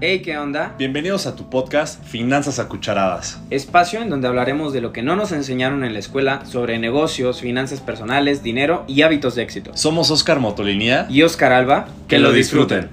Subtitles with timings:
[0.00, 0.74] Hey, ¿qué onda?
[0.78, 3.40] Bienvenidos a tu podcast Finanzas a Cucharadas.
[3.50, 7.40] Espacio en donde hablaremos de lo que no nos enseñaron en la escuela sobre negocios,
[7.40, 9.72] finanzas personales, dinero y hábitos de éxito.
[9.74, 12.90] Somos Oscar Motolinía Y Oscar Alba, que lo disfruten.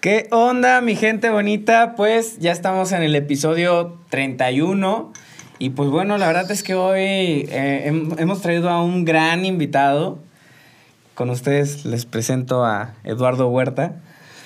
[0.00, 1.94] ¿Qué onda, mi gente bonita?
[1.94, 5.12] Pues ya estamos en el episodio 31.
[5.58, 9.44] Y pues bueno, la verdad es que hoy eh, hem- hemos traído a un gran
[9.44, 10.18] invitado.
[11.16, 13.94] Con ustedes les presento a Eduardo Huerta.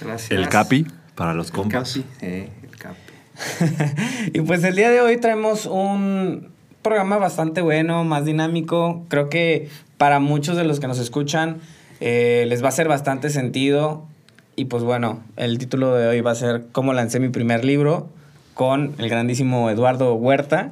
[0.00, 0.30] Gracias.
[0.30, 1.94] El Capi para los El compas.
[1.94, 2.06] Capi.
[2.22, 4.30] eh, el Capi.
[4.32, 6.52] y pues el día de hoy traemos un
[6.82, 9.04] programa bastante bueno, más dinámico.
[9.08, 11.58] Creo que para muchos de los que nos escuchan
[11.98, 14.06] eh, les va a hacer bastante sentido.
[14.54, 18.08] Y pues bueno, el título de hoy va a ser Cómo lancé mi primer libro
[18.54, 20.70] con el grandísimo Eduardo Huerta.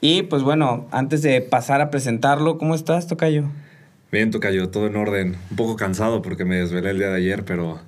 [0.00, 3.46] Y pues bueno, antes de pasar a presentarlo, ¿cómo estás, Tocayo?
[4.12, 5.36] Bien, Tocayo, todo en orden.
[5.50, 7.78] Un poco cansado porque me desvelé el día de ayer, pero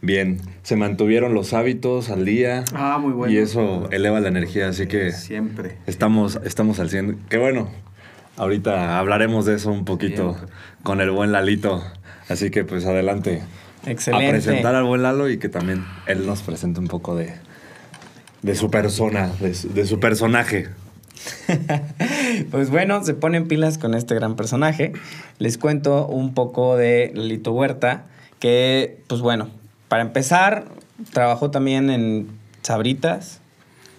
[0.00, 0.40] bien.
[0.62, 2.64] Se mantuvieron los hábitos al día.
[2.74, 3.32] Ah, muy bueno.
[3.32, 5.76] Y eso eleva la energía, así que Siempre.
[5.86, 7.18] estamos, estamos al 100.
[7.28, 7.70] Qué bueno.
[8.36, 10.54] Ahorita hablaremos de eso un poquito Siempre.
[10.82, 11.82] con el buen Lalito.
[12.28, 13.42] Así que pues adelante.
[13.86, 14.26] Excelente.
[14.28, 17.32] A presentar al buen Lalo y que también él nos presente un poco de,
[18.42, 20.68] de su persona, de su, de su personaje.
[22.50, 24.92] Pues bueno, se ponen pilas con este gran personaje.
[25.38, 28.06] Les cuento un poco de Lito Huerta,
[28.38, 29.48] que, pues bueno,
[29.88, 30.66] para empezar,
[31.12, 32.28] trabajó también en
[32.62, 33.40] Sabritas.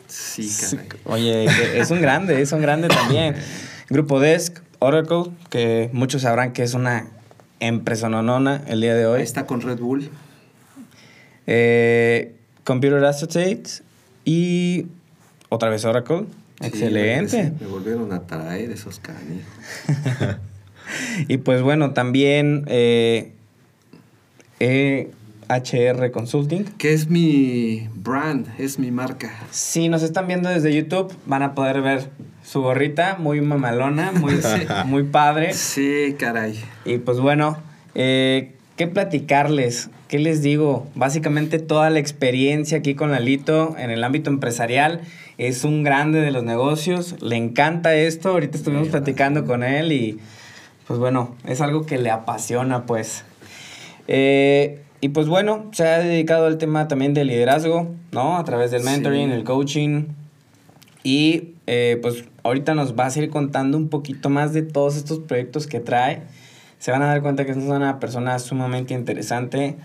[0.08, 0.88] Sí, caray.
[1.06, 3.36] Oye, es un grande, es un grande también.
[3.90, 7.08] Grupo Desk, Oracle, que muchos sabrán que es una
[7.60, 9.20] empresa nonona el día de hoy.
[9.20, 10.10] Ahí está con Red Bull.
[11.48, 13.84] Eh, Computer Associates
[14.24, 14.88] y
[15.50, 16.26] otra vez Oracle.
[16.62, 17.52] Excelente.
[17.60, 19.46] Me, me volvieron a traer esos canijos.
[21.28, 23.32] Y pues bueno, también eh,
[24.60, 26.64] EHR Consulting.
[26.78, 29.32] Que es mi brand, es mi marca.
[29.52, 32.10] Si nos están viendo desde YouTube, van a poder ver
[32.44, 34.36] su gorrita, muy mamalona, muy,
[34.86, 35.54] muy padre.
[35.54, 36.60] Sí, caray.
[36.86, 37.58] Y pues bueno,
[37.96, 39.90] eh, ¿qué platicarles?
[40.08, 40.88] ¿Qué les digo?
[40.94, 45.02] Básicamente toda la experiencia aquí con Lalito en el ámbito empresarial.
[45.38, 48.30] Es un grande de los negocios, le encanta esto.
[48.30, 50.20] Ahorita estuvimos platicando con él y
[50.88, 53.24] pues bueno, es algo que le apasiona pues.
[54.08, 58.38] Eh, y pues bueno, se ha dedicado al tema también del liderazgo, ¿no?
[58.38, 59.36] A través del mentoring, Sí.
[59.36, 60.06] el coaching.
[61.04, 65.20] Y eh, pues ahorita nos va a seguir contando un poquito más de todos estos
[65.20, 66.22] proyectos que trae.
[66.80, 69.76] Se van a dar cuenta que es una persona sumamente interesante.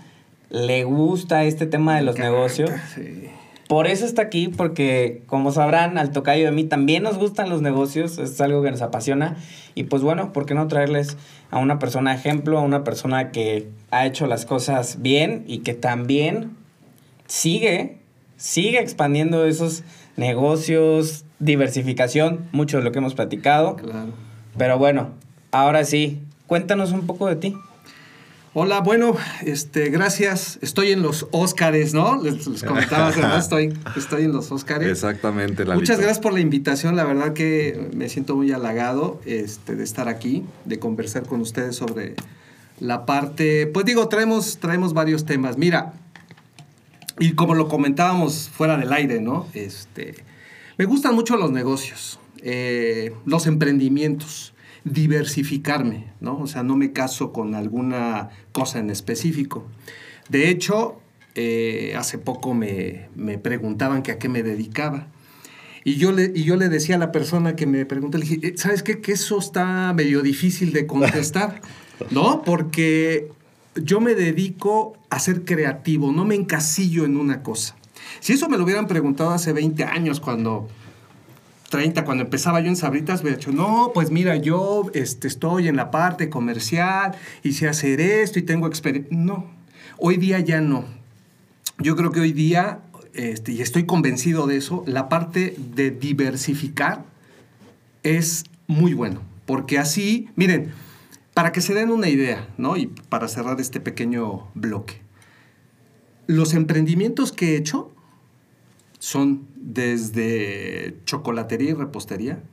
[0.49, 2.71] Le gusta este tema de los negocios.
[2.95, 3.25] Sí.
[3.71, 7.61] Por eso está aquí, porque como sabrán, al tocayo de mí también nos gustan los
[7.61, 9.37] negocios, es algo que nos apasiona.
[9.75, 11.15] Y pues bueno, ¿por qué no traerles
[11.51, 15.73] a una persona ejemplo, a una persona que ha hecho las cosas bien y que
[15.73, 16.57] también
[17.27, 17.99] sigue,
[18.35, 19.85] sigue expandiendo esos
[20.17, 23.77] negocios, diversificación, mucho de lo que hemos platicado.
[23.77, 24.09] Claro.
[24.57, 25.11] Pero bueno,
[25.51, 27.55] ahora sí, cuéntanos un poco de ti.
[28.53, 30.59] Hola, bueno, este, gracias.
[30.61, 32.21] Estoy en los Óscares, ¿no?
[32.21, 34.89] Les, les comentaba, hace rato, estoy, estoy en los Óscares.
[34.89, 35.79] Exactamente, Lalito.
[35.79, 40.09] Muchas gracias por la invitación, la verdad que me siento muy halagado este, de estar
[40.09, 42.15] aquí, de conversar con ustedes sobre
[42.81, 45.57] la parte, pues digo, traemos, traemos varios temas.
[45.57, 45.93] Mira,
[47.19, 49.47] y como lo comentábamos fuera del aire, ¿no?
[49.53, 50.15] Este,
[50.77, 54.50] me gustan mucho los negocios, eh, los emprendimientos,
[54.83, 56.39] diversificarme, ¿no?
[56.39, 59.67] O sea, no me caso con alguna cosa en específico.
[60.29, 60.99] De hecho,
[61.35, 65.07] eh, hace poco me, me preguntaban que a qué me dedicaba.
[65.83, 68.47] Y yo, le, y yo le decía a la persona que me preguntó, le dije,
[68.47, 69.01] "Eh, ¿sabes qué?
[69.01, 71.61] Que eso está medio difícil de contestar,
[72.11, 72.43] ¿no?
[72.43, 73.29] Porque
[73.75, 77.75] yo me dedico a ser creativo, no me encasillo en una cosa.
[78.19, 80.67] Si eso me lo hubieran preguntado hace 20 años, cuando
[81.71, 85.77] 30, cuando empezaba yo en Sabritas, hubiera dicho, no, pues mira, yo este, estoy en
[85.77, 89.17] la parte comercial y sé hacer esto y tengo experiencia.
[89.17, 89.49] No,
[89.97, 90.85] hoy día ya no.
[91.79, 92.81] Yo creo que hoy día,
[93.13, 97.05] este, y estoy convencido de eso, la parte de diversificar
[98.03, 99.21] es muy bueno.
[99.45, 100.73] Porque así, miren,
[101.33, 102.75] para que se den una idea, ¿no?
[102.75, 105.01] Y para cerrar este pequeño bloque.
[106.27, 107.91] Los emprendimientos que he hecho
[109.01, 112.43] son desde chocolatería y repostería,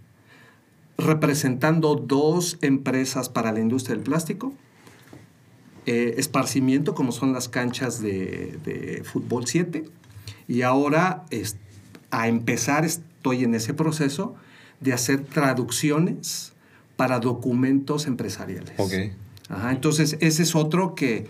[0.97, 4.55] representando dos empresas para la industria del plástico,
[5.85, 9.85] eh, esparcimiento, como son las canchas de, de fútbol 7,
[10.49, 11.57] y ahora es-
[12.11, 14.35] a empezar estoy en ese proceso
[14.81, 16.53] de hacer traducciones
[16.97, 18.73] para documentos empresariales.
[18.79, 18.93] Ok.
[19.51, 21.27] Ajá, entonces ese es otro que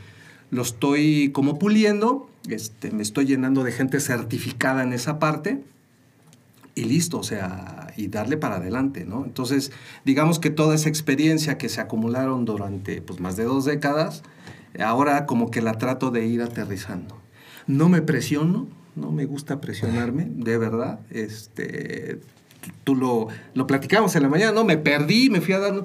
[0.52, 5.62] lo estoy como puliendo, este, me estoy llenando de gente certificada en esa parte
[6.74, 9.24] y listo, o sea, y darle para adelante, ¿no?
[9.24, 9.72] Entonces,
[10.04, 14.22] digamos que toda esa experiencia que se acumularon durante pues, más de dos décadas,
[14.78, 17.20] ahora como que la trato de ir aterrizando.
[17.66, 21.00] No me presiono, no me gusta presionarme, de verdad.
[21.10, 22.20] Este,
[22.84, 24.64] tú lo, lo platicamos en la mañana, ¿no?
[24.64, 25.82] Me perdí, me fui a dar...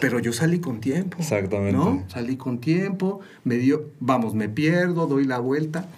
[0.00, 1.18] Pero yo salí con tiempo.
[1.20, 1.72] Exactamente.
[1.72, 2.04] ¿No?
[2.08, 5.88] Salí con tiempo, me dio, vamos, me pierdo, doy la vuelta.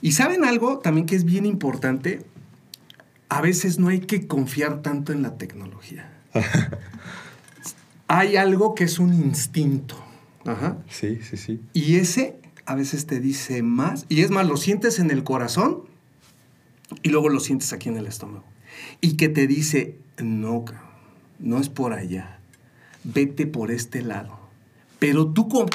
[0.00, 2.20] Y saben algo también que es bien importante,
[3.28, 6.12] a veces no hay que confiar tanto en la tecnología.
[8.08, 9.96] hay algo que es un instinto.
[10.44, 10.76] Ajá.
[10.88, 11.60] Sí, sí, sí.
[11.72, 14.06] Y ese a veces te dice más.
[14.08, 15.84] Y es más, lo sientes en el corazón
[17.02, 18.44] y luego lo sientes aquí en el estómago.
[19.00, 20.64] Y que te dice, no,
[21.38, 22.38] no es por allá.
[23.04, 24.38] Vete por este lado.
[24.98, 25.66] Pero tú con...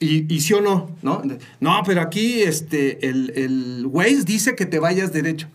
[0.00, 1.22] Y, y sí o no, ¿no?
[1.60, 5.48] No, pero aquí este, el, el Waze dice que te vayas derecho.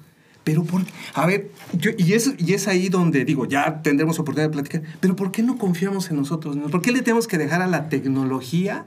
[0.43, 0.81] Pero por
[1.13, 4.81] a ver, yo, y, es, y es ahí donde digo, ya tendremos oportunidad de platicar,
[4.99, 6.57] pero ¿por qué no confiamos en nosotros?
[6.71, 8.85] ¿Por qué le tenemos que dejar a la tecnología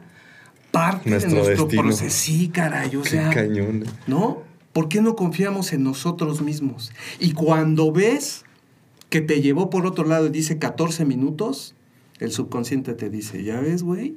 [0.73, 1.83] parte Nuestro de nuestro destino.
[1.83, 2.17] proceso?
[2.17, 3.85] Sí, caray, o Qué sea, cañón.
[4.07, 4.43] ¿no?
[4.73, 6.93] ¿Por qué no confiamos en nosotros mismos?
[7.19, 8.45] Y cuando ves
[9.11, 11.75] que te llevó por otro lado y dice 14 minutos,
[12.19, 14.15] el subconsciente te dice, ya ves, güey,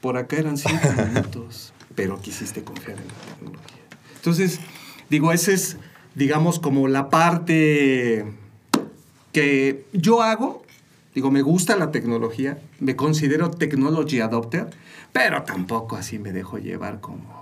[0.00, 0.78] por acá eran 5
[1.12, 3.78] minutos, pero quisiste confiar en la tecnología.
[4.16, 4.60] Entonces,
[5.08, 5.78] digo, ese es,
[6.14, 8.26] digamos, como la parte
[9.32, 10.62] que yo hago.
[11.14, 14.68] Digo, me gusta la tecnología, me considero technology adopter,
[15.12, 17.37] pero tampoco así me dejo llevar como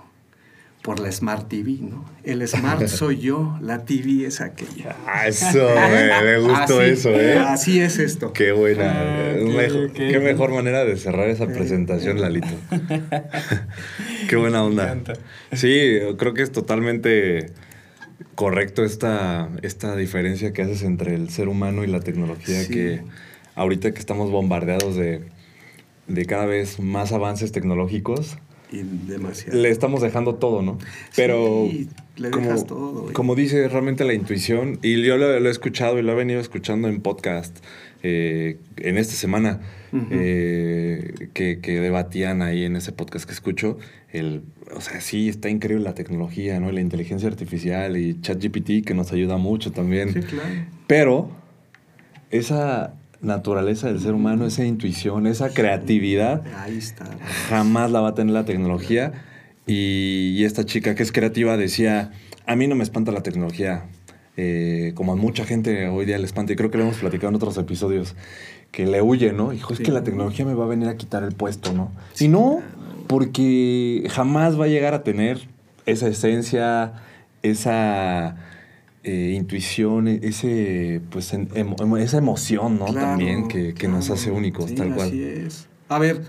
[0.87, 2.05] por la Smart TV, ¿no?
[2.23, 4.95] El Smart soy yo, la TV es aquella.
[5.05, 7.37] Ah, eso, güey, me gustó Así- eso, ¿eh?
[7.39, 8.31] Así es esto.
[8.31, 8.93] Qué buena.
[9.01, 9.91] Ah, mejor-.
[9.91, 12.47] Qué mejor manera de cerrar esa presentación, Lalito.
[14.29, 14.85] qué buena onda.
[14.85, 15.13] Me encanta.
[15.51, 17.51] Sí, creo que es totalmente
[18.35, 22.73] correcto esta, esta diferencia que haces entre el ser humano y la tecnología Sí.
[22.73, 23.01] que
[23.55, 25.21] ahorita que estamos bombardeados de,
[26.07, 28.37] de cada vez más avances tecnológicos,
[28.71, 29.57] Y demasiado.
[29.59, 30.77] le estamos dejando todo, ¿no?
[31.15, 31.87] Pero Sí,
[32.17, 33.13] le como, dejas todo, güey.
[33.13, 36.41] como dice realmente la intuición, y yo lo, lo he escuchado y lo he venido
[36.41, 37.57] escuchando en podcast
[38.03, 39.61] eh, en esta semana,
[39.93, 40.05] Ujú.
[40.11, 43.77] eh, que, que debatían ahí en ese podcast que escucho,
[44.11, 44.43] el,
[44.75, 46.71] o sea, sí, está increíble la tecnología, ¿no?
[46.71, 50.11] La inteligencia artificial y ChatGPT que nos ayuda mucho también.
[50.13, 50.49] Sí, claro.
[50.87, 51.29] Pero
[52.31, 57.05] esa naturaleza del ser humano, esa intuición, esa creatividad, Ahí está.
[57.49, 59.11] jamás la va a tener la tecnología.
[59.65, 62.11] Y, y esta chica que es creativa decía,
[62.45, 63.85] a mí no me espanta la tecnología,
[64.37, 67.29] eh, como a mucha gente hoy día le espanta, y creo que lo hemos platicado
[67.29, 68.15] en otros episodios,
[68.71, 69.49] que le huye, ¿no?
[69.51, 69.83] Dijo, es Sí.
[69.83, 71.91] que la tecnología me va a venir a quitar el puesto, ¿no?
[72.19, 72.61] Y no,
[73.07, 75.47] porque jamás va a llegar a tener
[75.85, 76.93] esa esencia,
[77.43, 78.35] esa
[79.07, 82.85] eh, intuición, ese, pues, en- emo- esa emoción, ¿no?
[82.87, 85.07] Claro, También que, que nos hace únicos, Sí, tal cual.
[85.07, 85.67] Así es.
[85.89, 86.21] A ver,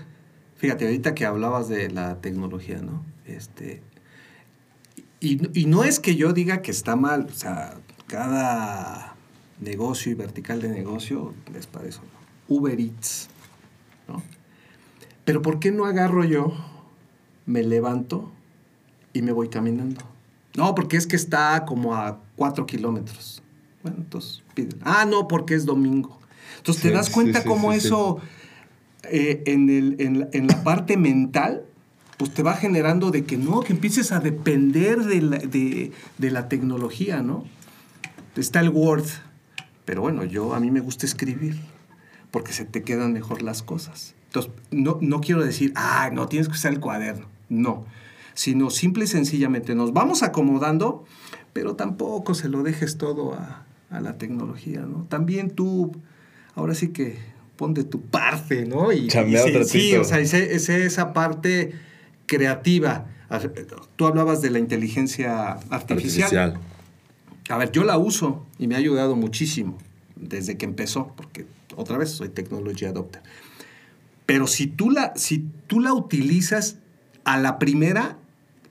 [0.55, 3.03] fíjate, ahorita que hablabas de la tecnología, ¿no?
[3.25, 3.81] Este.
[5.19, 7.75] Y, y no es que yo diga que está mal, o sea,
[8.07, 9.15] cada
[9.59, 12.55] negocio y vertical de negocio les para eso, ¿no?
[12.55, 13.27] Uber Eats,
[14.07, 14.23] ¿no?
[15.25, 16.53] Pero ¿por qué no agarro yo,
[17.45, 18.31] me levanto
[19.11, 20.01] y me voy caminando?
[20.55, 23.41] No, porque es que está como a cuatro kilómetros.
[23.83, 24.69] Bueno, entonces pide.
[24.81, 26.19] Ah, no, porque es domingo.
[26.57, 28.19] Entonces Sí, te das cuenta sí, cómo sí, eso
[29.03, 31.63] eh, en, el- en la, en la parte mental,
[32.17, 36.31] pues te va generando de que no, que empieces a depender de la, de, de
[36.31, 37.45] la tecnología, ¿no?
[38.35, 39.05] Está el Word,
[39.85, 41.57] pero bueno, yo a mí me gusta escribir
[42.31, 44.15] porque se te quedan mejor las cosas.
[44.25, 47.27] Entonces, no, no quiero decir, ah, no tienes que usar el cuaderno.
[47.47, 47.85] No,
[48.39, 51.03] sino simple y sencillamente nos vamos acomodando,
[51.51, 55.03] pero tampoco se lo dejes todo a, a la tecnología, ¿no?
[55.09, 55.91] También tú,
[56.55, 57.17] ahora sí que
[57.57, 58.93] pon de tu parte, ¿no?
[58.93, 59.51] Y, y sí,
[59.89, 60.01] ratito.
[60.01, 61.73] o sea, ese- esa parte
[62.27, 63.07] creativa.
[63.97, 66.29] Tú hablabas de la inteligencia artificial.
[67.49, 69.77] A ver, yo la uso y me ha ayudado muchísimo
[70.15, 73.21] desde que empezó, porque otra vez soy technology adopter.
[74.25, 76.77] Pero si tú la, si tú la utilizas
[77.25, 78.15] a la primera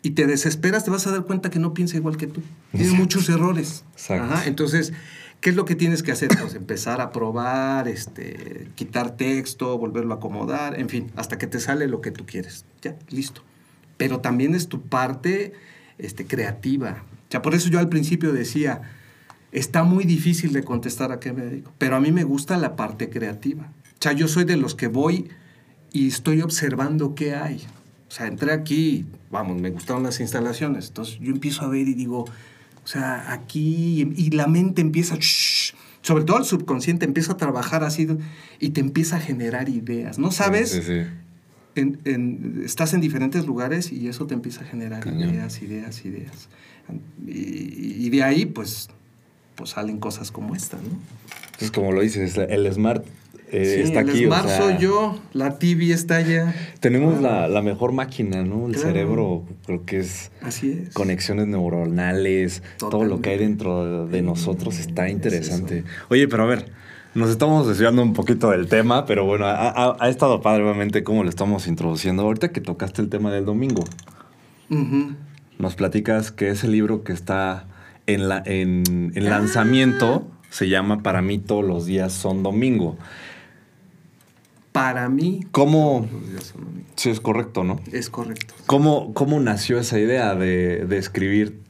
[0.03, 2.43] y te desesperas, te vas a dar cuenta que no piensa igual que tú.
[2.73, 3.85] Tiene muchos errores.
[3.93, 4.33] Exacto.
[4.33, 4.93] Ajá, entonces,
[5.41, 6.29] ¿qué es lo que tienes que hacer?
[6.41, 11.61] Pues empezar a probar, este, quitar texto, volverlo a acomodar, en fin, hasta que te
[11.61, 12.65] sale lo que tú quieres.
[12.83, 13.43] Ya, listo.
[13.97, 15.53] Pero también es tu parte
[15.99, 17.05] este, creativa.
[17.29, 18.83] O sea, por eso yo al principio decía,
[19.53, 22.77] está muy difícil de contestar a qué me dedico, pero a mí me gusta la
[22.77, 23.73] parte creativa.
[23.85, 25.29] O sea, yo soy de los que voy
[25.93, 27.67] y estoy observando qué hay.
[28.09, 30.89] O sea, entré aquí, vamos, me gustaron las instalaciones.
[30.89, 35.75] Entonces yo empiezo a ver y digo, o sea, aquí, y la mente empieza, shh,
[36.01, 38.07] sobre todo el subconsciente empieza a trabajar así
[38.61, 40.19] y te empieza a generar ideas.
[40.19, 40.71] ¿No sabes?
[40.71, 41.01] Sí, sí.
[41.75, 45.29] en- en- estás en diferentes lugares y eso te empieza a generar Cañón.
[45.31, 46.49] ideas, ideas, ideas.
[47.27, 48.89] Y, y de ahí, pues,
[49.55, 50.89] pues salen cosas como esta, ¿no?
[51.47, 53.05] Entonces, como lo dices, el Smart
[53.51, 54.27] eh, Sí, está el aquí.
[54.27, 56.55] o sea, soy yo, la TV está allá.
[56.81, 58.67] Tenemos la, la mejor máquina, ¿no?
[58.67, 58.89] El Claro.
[58.89, 60.95] cerebro, creo que es Así es.
[60.95, 65.85] conexiones neuronales, todo lo que hay dentro de nosotros está Es interesante.
[66.11, 66.71] Oye, pero a ver,
[67.15, 71.03] nos estamos desviando un poquito del tema, pero bueno, ha, ha- ha estado padre obviamente
[71.03, 72.23] cómo lo estamos introduciendo.
[72.23, 73.83] Ahorita que tocaste el tema del domingo,
[74.71, 75.15] Ujú.
[75.59, 77.67] nos platicas que ese libro que está
[78.07, 79.31] en, la, en, en Ah.
[79.31, 82.97] lanzamiento se llama Para mí todos los días son domingo.
[84.73, 86.09] Para mí, ¿Cómo?
[86.97, 87.81] Sí, es correcto, ¿no?
[87.93, 88.55] es correcto.
[88.67, 91.61] ¿Cómo, cómo nació esa idea de, de escribir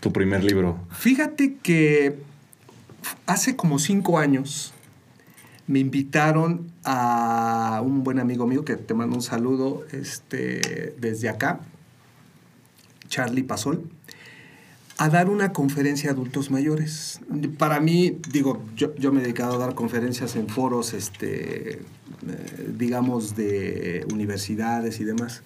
[0.00, 0.78] tu primer libro?
[0.90, 2.18] Fíjate que
[3.26, 4.72] hace como cinco años
[5.66, 11.60] me invitaron a un buen amigo mío que te mando un saludo este, desde acá,
[13.08, 13.84] Charlie Pasol,
[14.98, 17.20] a dar una conferencia a adultos mayores.
[17.56, 21.80] Para mí, digo, yo, yo me he dedicado a dar conferencias en foros, este, eh,
[22.76, 25.44] digamos, de universidades y demás.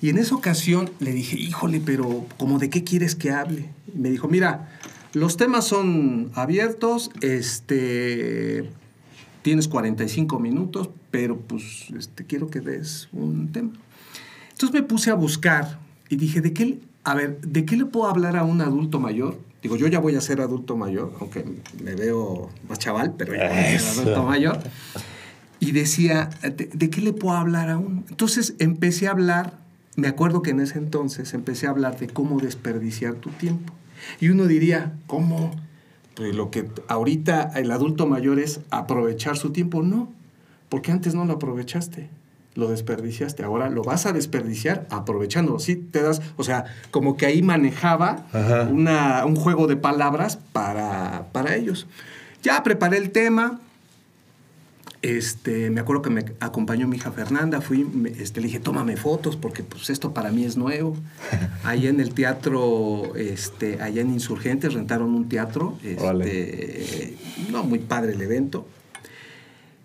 [0.00, 3.68] Y en esa ocasión le dije, híjole, pero ¿cómo de qué quieres que hable?
[3.94, 4.70] Me dijo, mira,
[5.12, 8.70] los temas son abiertos, este,
[9.42, 13.72] tienes 45 minutos, pero pues este, quiero que des un tema.
[14.52, 18.06] Entonces me puse a buscar y dije, ¿de qué, a ver, ¿de qué le puedo
[18.08, 19.38] hablar a un adulto mayor?
[19.62, 21.44] Digo, yo ya voy a ser adulto mayor, aunque
[21.82, 24.58] me veo más chaval, pero ya voy a ser adulto mayor.
[25.58, 28.04] Y decía, ¿de, de qué le puedo hablar a un?
[28.08, 29.58] Entonces empecé a hablar,
[29.96, 33.74] me acuerdo que en ese entonces empecé a hablar de cómo desperdiciar tu tiempo.
[34.20, 35.50] Y uno diría, ¿cómo?
[36.14, 39.82] Pues lo que ahorita el adulto mayor es aprovechar su tiempo.
[39.82, 40.10] No,
[40.70, 42.08] porque antes no lo aprovechaste,
[42.54, 43.42] lo desperdiciaste.
[43.44, 45.58] Ahora lo vas a desperdiciar aprovechándolo.
[45.60, 48.26] Sí, te das, o sea, como que ahí manejaba
[48.70, 51.86] una- un juego de palabras para, para ellos.
[52.42, 53.60] Ya preparé el tema,
[55.02, 58.96] este, me acuerdo que me acompañó mi hija Fernanda, fui, me- este, le dije, tómame
[58.98, 60.94] fotos porque pues esto para mí es nuevo.
[61.64, 67.16] Allá en el teatro, este, allá en Insurgentes rentaron un teatro, este,
[67.50, 68.66] no muy padre el evento.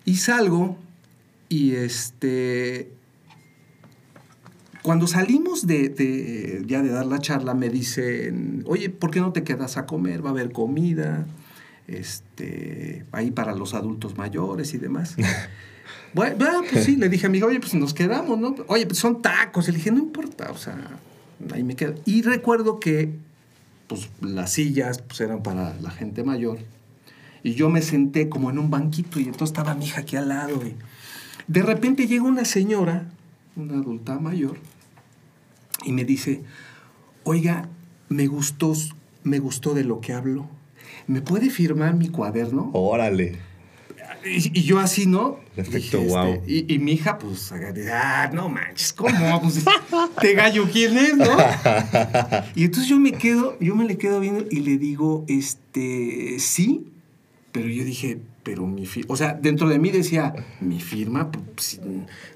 [0.04, 0.76] Y salgo
[1.48, 2.90] y este,
[4.82, 9.32] cuando salimos de, de- ya de dar la charla me dicen, oye, ¿por qué no
[9.32, 10.24] te quedas a comer?
[10.24, 11.26] Va a haber comida,
[11.88, 15.16] este, ahí para los adultos mayores y demás.
[16.14, 18.54] Bueno, ah, pues sí, le dije a mi hija, oye, pues nos quedamos, ¿no?
[18.68, 19.68] Oye, pues son tacos.
[19.68, 20.78] Y le dije, no importa, o sea,
[21.52, 21.94] ahí me quedo.
[22.06, 23.10] Y recuerdo que,
[23.86, 26.58] pues, las sillas, pues, eran para la gente mayor.
[27.42, 30.28] Y yo me senté como en un banquito y entonces estaba mi hija aquí al
[30.30, 30.66] lado.
[30.66, 30.74] Y
[31.46, 33.10] de repente llega una señora,
[33.54, 34.56] una adulta mayor,
[35.84, 36.42] y me dice,
[37.24, 37.68] oiga,
[38.08, 38.72] me gustó,
[39.22, 40.48] me gustó de lo que habló.
[41.06, 42.70] ¿Me puede firmar mi cuaderno?
[42.72, 43.38] Órale.
[44.24, 45.38] Y, y yo así, ¿no?
[45.56, 46.42] Efecto Dije, guau.
[46.46, 47.52] y, y mi hija, pues,
[47.92, 49.40] ah, no manches, ¿cómo?
[49.40, 49.64] Pues,
[50.20, 51.36] te gallo quién es, ¿no?
[52.56, 56.88] Y entonces yo me quedo, yo me le quedo viendo y le digo, este, sí,
[57.52, 61.80] pero yo dije, pero mi firma, o sea, dentro de mí decía, mi firma, pues,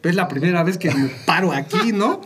[0.03, 2.21] es la primera vez que me paro aquí, ¿no?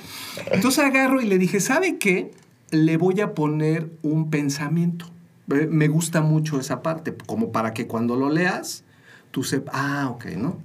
[0.50, 2.30] Entonces agarro y le dije, ¿sabe qué?
[2.70, 5.10] Le voy a poner un pensamiento.
[5.50, 8.84] Eh, Me gusta mucho esa parte, como para que cuando lo leas,
[9.30, 10.56] tú sepas, ah, ok, ¿no?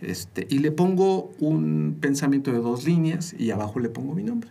[0.00, 4.48] Este, y le pongo un pensamiento de dos líneas y abajo le pongo mi nombre.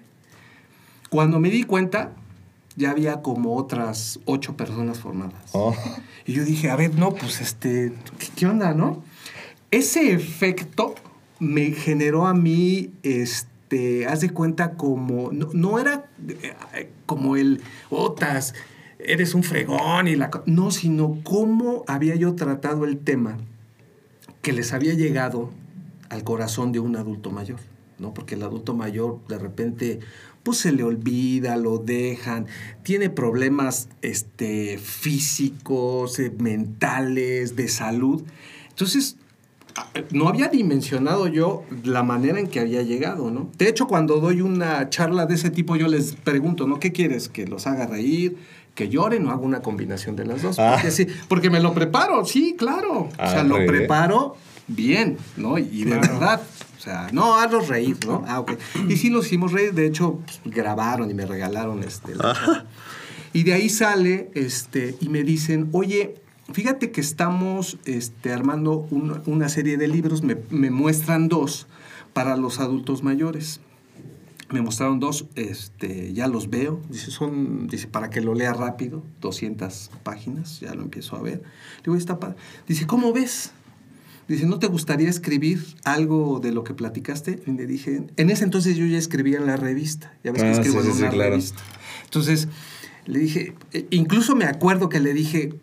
[1.10, 2.14] Cuando me di cuenta,
[2.76, 5.50] ya había como otras ocho personas formadas.
[5.54, 5.76] Oh.
[6.26, 9.04] Y yo dije, a ver, no, pues este, ¿qué, qué onda, no?
[9.72, 10.96] Ese efecto
[11.40, 17.62] me generó a mí, este, haz de cuenta como, no, no era eh, como el,
[17.90, 18.54] otas,
[19.00, 20.30] eres un fregón y la...
[20.30, 20.44] co-".
[20.46, 23.38] No, sino cómo había yo tratado el tema
[24.42, 25.50] que les había llegado
[26.10, 27.60] al corazón de un adulto mayor,
[27.98, 28.14] ¿no?
[28.14, 30.00] Porque el adulto mayor de repente
[30.44, 32.48] pues se le olvida, lo dejan,
[32.84, 38.24] tiene problemas este, físicos, eh, mentales, de salud.
[38.70, 39.16] Entonces,
[39.76, 43.50] a- no había dimensionado yo la manera en que había llegado, ¿no?
[43.58, 46.80] De hecho, cuando doy una charla de ese tipo, yo les pregunto, ¿no?
[46.80, 47.30] ¿Qué quieres?
[47.30, 48.38] ¿Que los haga reír?
[48.76, 50.60] ¿Que lloren o hago una combinación de las dos?
[50.60, 50.74] Ah.
[50.76, 53.02] Porque, sí, porque me lo preparo, sí, claro.
[53.02, 53.68] o Ah, sea, lo bien.
[53.68, 54.36] preparo
[54.68, 55.58] bien, ¿no?
[55.58, 56.02] Y de Claro.
[56.20, 56.42] verdad,
[56.73, 58.24] o sea, no, hazlos reír, ¿no?
[58.28, 58.54] Ah, ok.
[58.90, 62.16] Y sí los hicimos reír, de hecho, pues, grabaron y me regalaron este.
[62.16, 62.66] la.
[63.34, 66.22] Y de ahí sale, este, y me dicen, oye,
[66.52, 71.68] fíjate que estamos este, armando un- una serie de libros, me, me muestran dos
[72.14, 73.60] para los adultos mayores.
[74.52, 76.80] Me mostraron dos, este, ya los veo.
[76.90, 81.42] Dice, son, dice, para que lo lea rápido, 200 páginas, ya lo empiezo a ver.
[81.84, 82.20] Digo, está.
[82.68, 83.52] Dice, ¿cómo ves?
[84.28, 87.42] Dice, ¿no te gustaría escribir algo de lo que platicaste?
[87.46, 90.14] Y le dije, en ese entonces yo ya escribía en la revista.
[90.24, 91.30] Ya ves que Ah, escribo sí, en sí, una sí, claro.
[91.32, 91.62] revista.
[92.06, 92.48] Entonces,
[93.06, 95.54] le dije, eh, incluso me acuerdo que le dije,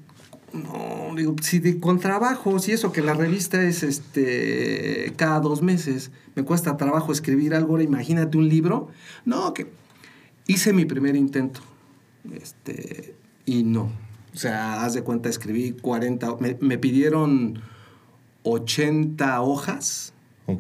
[0.53, 5.63] no, digo, si de, con trabajos y eso, que la revista es este cada dos
[5.63, 8.89] meses, me cuesta trabajo escribir algo, ahora imagínate un libro.
[9.25, 9.69] No, que
[10.47, 11.61] hice mi primer intento.
[12.35, 13.15] Este,
[13.47, 13.91] y no.
[14.35, 17.61] O sea, haz de cuenta, escribí 40, me, me pidieron
[18.43, 20.13] 80 hojas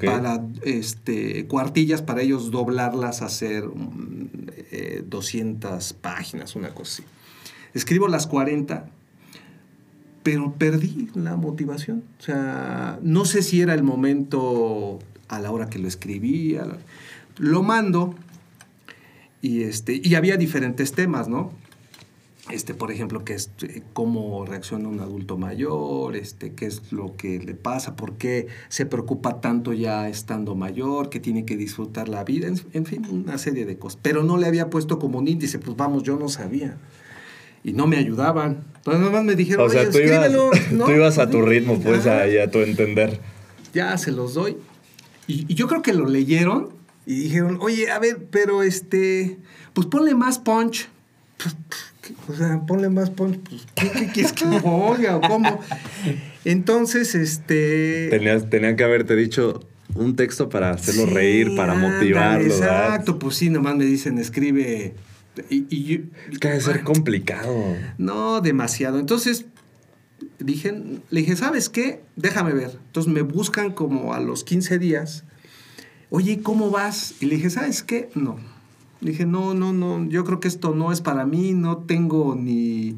[0.06, 4.28] para este, cuartillas para ellos doblarlas, hacer mm,
[4.70, 7.02] eh, 200 páginas, una cosa así.
[7.74, 8.88] Escribo las 40,
[10.22, 12.04] pero perdí la motivación.
[12.18, 16.56] O sea, no sé si era el momento a la hora que lo escribí.
[16.56, 16.78] a la-
[17.38, 18.14] Lo mando
[19.42, 21.52] y, este, y había diferentes temas, ¿no?
[22.48, 27.14] Este, por ejemplo, que es eh, cómo reacciona un adulto mayor, este, qué es lo
[27.16, 32.08] que le pasa, por qué se preocupa tanto ya estando mayor, que tiene que disfrutar
[32.08, 34.00] la vida, en, en fin, una serie de cosas.
[34.02, 36.78] Pero no le había puesto como un índice, pues vamos, yo no sabía.
[37.62, 38.64] Y no me ayudaban.
[38.78, 40.86] Entonces nada más me dijeron, O sea, "Oye, tú ibas, escríbelo", ¿no?
[40.86, 43.20] tú ibas a tu ritmo, pues, ahí a tu entender.
[43.74, 44.56] Ya se los doy.
[45.26, 46.70] Y, y yo creo que lo leyeron
[47.06, 49.38] y dijeron, oye, a ver, pero este,
[49.74, 50.88] pues ponle más punch.
[52.28, 53.38] O sea, ponle más punch.
[53.48, 55.60] Pues, ¿qué, qué quieres que ponga o cómo?
[56.44, 58.08] Entonces, este...
[58.10, 62.48] Tenías, tenían que haberte dicho un texto para hacerlo sí, reír, para motivarlo.
[62.48, 62.84] ¿verdad?
[62.94, 64.94] Exacto, pues sí, nomás me dicen, escribe.
[65.48, 66.00] Y, y yo-
[66.32, 67.54] Es que debe ser complicado.
[67.98, 68.98] No, demasiado.
[68.98, 69.46] Entonces,
[70.38, 70.72] dije,
[71.10, 72.00] le dije, ¿sabes qué?
[72.16, 72.78] Déjame ver.
[72.86, 75.24] Entonces me buscan como a los 15 días.
[76.10, 77.14] Oye, ¿cómo vas?
[77.20, 78.08] Y le dije, ¿sabes qué?
[78.14, 78.38] No.
[79.00, 82.96] Dije, no, no, no, yo creo que esto no es para mí, no tengo ni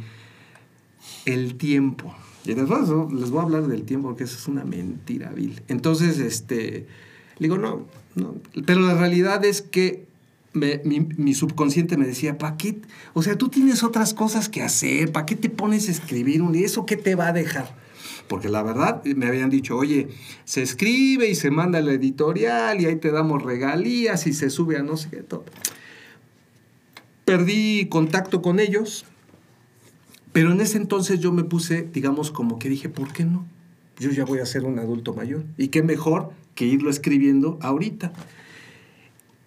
[1.24, 2.14] el tiempo.
[2.44, 5.62] Y después les voy a hablar del tiempo porque eso es una mentira vil.
[5.68, 6.86] Entonces, este,
[7.38, 7.86] digo, no,
[8.16, 8.34] no.
[8.66, 10.06] Pero la realidad es que
[10.54, 12.80] mi, subconsciente me decía, ¿para qué?
[13.14, 16.52] O sea, tú tienes otras cosas que hacer, ¿para qué te pones a escribir un
[16.52, 16.66] libro?
[16.66, 17.74] ¿Eso qué te va a dejar?
[18.28, 20.08] Porque la verdad me habían dicho, oye,
[20.44, 24.50] se escribe y se manda a la editorial y ahí te damos regalías y se
[24.50, 25.44] sube a no sé qué, todo.
[27.32, 29.06] Perdí contacto con ellos,
[30.34, 33.46] pero en ese entonces yo me puse, digamos, como que dije, ¿por qué no?
[33.98, 35.42] Yo ya voy a ser un adulto mayor.
[35.56, 38.12] Y qué mejor que irlo escribiendo ahorita.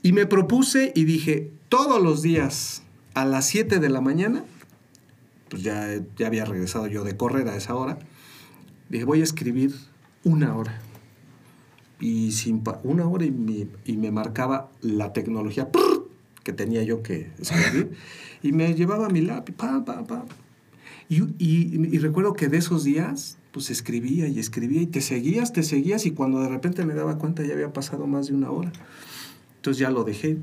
[0.01, 2.81] Y me propuse y dije, todos los días
[3.13, 4.43] a las 7 de la mañana,
[5.49, 7.99] pues ya, ya había regresado yo de correr a esa hora,
[8.89, 9.75] dije, voy a escribir
[10.23, 10.81] una hora.
[11.99, 15.69] Y sin una hora y me, y me marcaba la tecnología.
[16.45, 17.91] Que tenía yo que escribir.
[18.41, 20.23] y me llevaba mi lápiz, pa, pa, pa.
[21.09, 25.51] Y, y- y recuerdo que de esos días, pues escribía y escribía y te seguías,
[25.53, 28.51] te seguías y cuando de repente me daba cuenta ya había pasado más de una
[28.51, 28.71] hora.
[29.57, 30.37] Entonces ya lo dejé.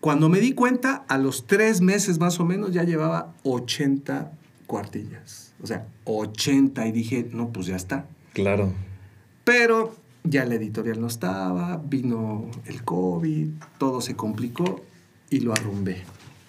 [0.00, 4.32] Cuando me di cuenta, a los tres meses más o menos ya llevaba 80
[4.66, 5.52] cuartillas.
[5.62, 8.06] O sea, 80 y dije, no, pues ya está.
[8.34, 8.72] Claro.
[9.44, 9.94] Pero
[10.24, 14.82] ya la editorial no estaba, vino el COVID, todo se complicó
[15.30, 16.02] y lo arrumbé.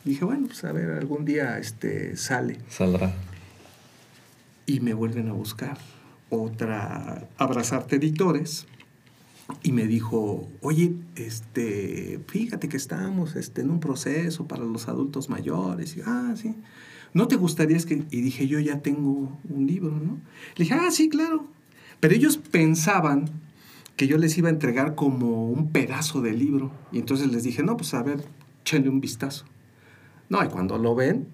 [0.03, 2.59] Dije, bueno, pues a ver, algún día este, sale.
[2.69, 3.13] Saldrá.
[4.65, 5.77] Y me vuelven a buscar
[6.29, 8.67] otra, Abrazarte Editores.
[9.61, 15.29] Y me dijo, oye, este, fíjate que estamos este, en un proceso para los adultos
[15.29, 15.97] mayores.
[15.97, 16.55] Y, ah, sí.
[17.13, 18.03] ¿No te gustaría que...?
[18.09, 20.19] Y dije, yo ya tengo un libro, ¿no?
[20.55, 21.47] Le dije, ah, sí, claro.
[21.99, 23.29] Pero ellos pensaban
[23.95, 26.71] que yo les iba a entregar como un pedazo del libro.
[26.91, 28.25] Y entonces les dije, no, pues a ver,
[28.65, 29.45] échenle un vistazo.
[30.27, 31.27] No, y cuando lo ven,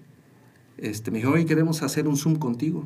[0.76, 2.84] este, me dijo, oye, queremos hacer un Zoom contigo.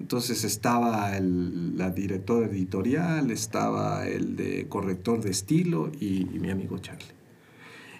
[0.00, 6.50] Entonces estaba el, la directora editorial, estaba el de corrector de estilo y, y mi
[6.50, 7.12] amigo Charlie.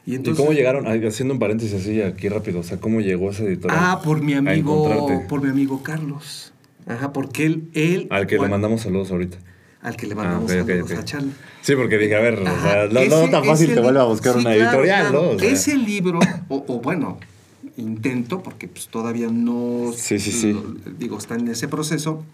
[0.07, 0.87] ¿Y cómo llegaron?
[0.87, 3.81] Haciendo un paréntesis así aquí rápido, o sea, ¿cómo llegó ese editorial?
[3.81, 6.53] Ah, por mi amigo, por mi amigo Carlos.
[6.87, 9.39] Ajá, porque él, él Al que le mandamos saludos ahorita.
[9.85, 10.99] Al que le Ah, mandamos ok, ok, saludos ok.
[10.99, 11.33] a Charlie.
[11.63, 14.05] Sí, porque dije, a ver, o sea, no, no ese- tan fácil te vuelve a
[14.05, 15.23] buscar sí, una claro, editorial, claro.
[15.23, 15.31] ¿no?
[15.31, 16.19] O sea, Ese libro,
[16.49, 17.19] o, o bueno,
[17.77, 19.93] intento, porque pues todavía no...
[19.95, 20.53] Sí, sí, sí.
[20.53, 22.25] lo- digo, está en ese proceso.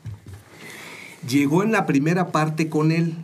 [1.29, 3.15] Llegó en la primera parte con él,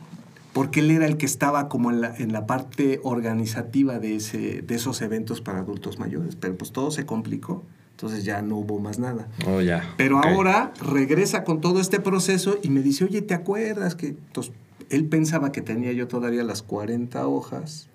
[0.53, 4.62] porque él era el que estaba como en la, en la parte organizativa de, ese,
[4.62, 7.65] de esos eventos para adultos mayores, pero pues todo se complicó,
[7.96, 9.26] entonces ya no hubo más nada.
[9.46, 9.94] Oh, ya.
[9.96, 14.09] Pero ahora regresa con todo este proceso y me dice, oye, ¿te acuerdas que...?
[14.09, 14.52] Entonces,
[14.90, 17.88] él pensaba que tenía yo todavía las 40 hojas,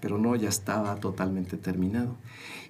[0.00, 2.16] pero no, ya estaba totalmente terminado.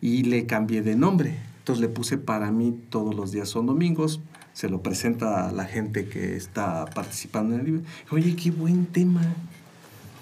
[0.01, 1.37] Y le cambié de nombre.
[1.59, 4.21] Entonces le puse para mí todos los días son domingos.
[4.53, 7.83] Se lo presenta a la gente que está participando en el libro.
[8.11, 9.23] Oye, qué buen tema.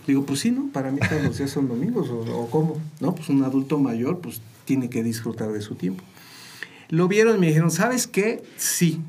[0.07, 0.69] Digo, pues sí, ¿no?
[0.75, 2.77] Para mí todos los días son domingos, o, o cómo.
[3.01, 6.05] No, pues un adulto mayor, pues tiene que disfrutar de su tiempo.
[6.91, 8.43] Lo vieron y me dijeron, ¿sabes qué?
[8.57, 9.01] Sí,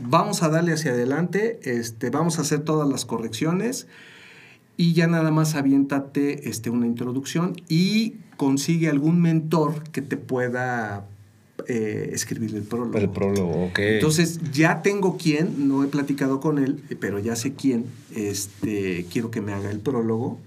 [0.00, 3.86] vamos a darle hacia adelante, este, vamos a hacer todas las correcciones
[4.76, 11.06] y ya nada más aviéntate este, una introducción y consigue algún mentor que te pueda
[11.66, 12.96] eh, escribir el prólogo.
[12.96, 13.78] El prólogo, ok.
[13.80, 19.30] Entonces, ya tengo quien, no he platicado con él, pero ya sé quién, este, quiero
[19.30, 20.38] que me haga el prólogo.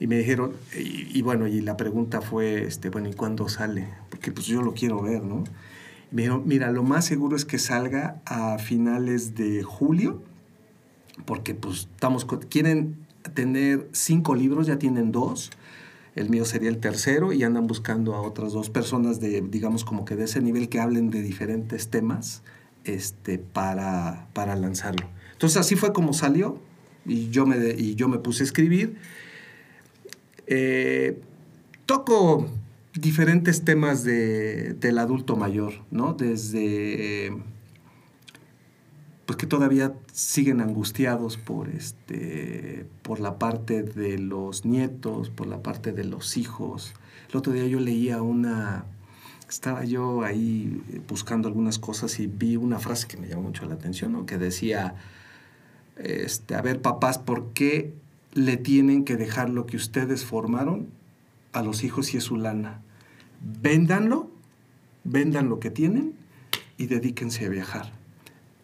[0.00, 3.86] Y me dijeron, y, y bueno, y la pregunta fue, este, bueno, ¿y cuándo sale?
[4.08, 5.44] Porque pues yo lo quiero ver, ¿no?
[6.10, 10.22] Mira, lo más seguro es que salga a finales de julio,
[11.24, 15.50] porque pues estamos, quieren tener cinco libros, ya tienen dos.
[16.16, 20.04] El mío sería el tercero y andan buscando a otras dos personas de, digamos, como
[20.04, 22.42] que de ese nivel que hablen de diferentes temas
[22.84, 25.06] este, para, para lanzarlo.
[25.32, 26.58] Entonces así fue como salió
[27.06, 28.96] y yo me, y yo me puse a escribir.
[30.48, 31.20] Eh,
[31.86, 32.48] toco
[33.00, 36.14] diferentes temas de, del adulto mayor, ¿no?
[36.14, 37.32] Desde
[39.26, 45.62] pues que todavía siguen angustiados por este por la parte de los nietos, por la
[45.62, 46.94] parte de los hijos.
[47.30, 48.84] El otro día yo leía una
[49.48, 53.74] estaba yo ahí buscando algunas cosas y vi una frase que me llamó mucho la
[53.74, 54.26] atención, ¿no?
[54.26, 54.94] que decía
[55.96, 57.92] este, a ver, papás, ¿por qué
[58.32, 60.88] le tienen que dejar lo que ustedes formaron
[61.52, 62.82] a los hijos y es su lana?
[63.40, 64.30] Véndanlo,
[65.04, 66.12] vendan lo que tienen
[66.76, 67.92] y dedíquense a viajar.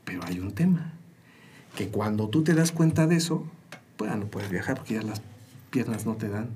[0.04, 0.92] Pero hay un tema,
[1.76, 3.44] que cuando tú te das cuenta de eso,
[3.96, 5.20] pues ya no puedes viajar porque ya las
[5.70, 6.48] piernas no te dan.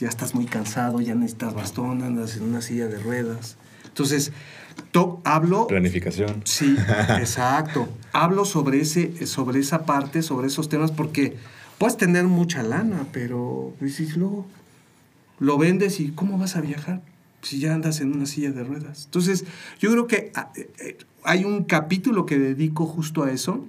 [0.00, 3.56] Ya estás muy cansado, ya necesitas bastón, andas en una silla de ruedas.
[3.84, 4.32] Entonces,
[4.90, 6.42] to- hablo Planificación.
[6.44, 6.74] Sí,
[7.18, 7.88] exacto.
[8.12, 11.36] Hablo sobre, ese, sobre esa parte, sobre esos temas, porque
[11.78, 13.72] puedes tener mucha lana, pero
[14.16, 14.46] luego
[15.38, 17.02] lo vendes y ¿cómo vas a viajar?
[17.44, 19.04] Si ya andas en una silla de ruedas.
[19.04, 19.44] Entonces,
[19.78, 23.64] yo creo que ah, eh, eh, hay un capítulo que dedico justo a eso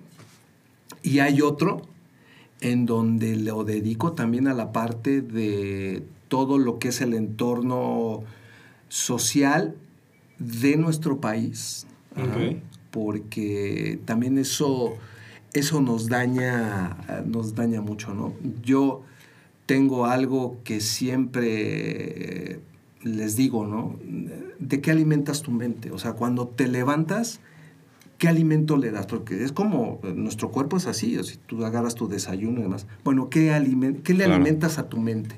[1.04, 1.82] y hay otro
[2.62, 8.24] en donde lo dedico también a la parte de todo lo que es el entorno
[8.88, 9.76] social
[10.40, 11.86] de nuestro país.
[12.92, 14.94] Porque también eso,
[15.54, 18.34] eso nos daña, nos daña mucho, ¿no?
[18.64, 19.04] Yo
[19.66, 22.62] tengo algo que siempre
[23.06, 23.96] les digo, ¿no?
[24.60, 25.92] ¿De qué alimentas tu mente?
[25.92, 27.40] O sea, cuando te levantas,
[28.18, 29.06] ¿qué alimento le das?
[29.06, 32.64] Porque es como, eh, nuestro cuerpo es así, o si tú agarras tu desayuno y
[32.64, 32.88] demás.
[33.04, 33.52] Bueno, ¿qué,
[34.04, 34.34] qué le Claro.
[34.36, 35.36] alimentas a tu mente?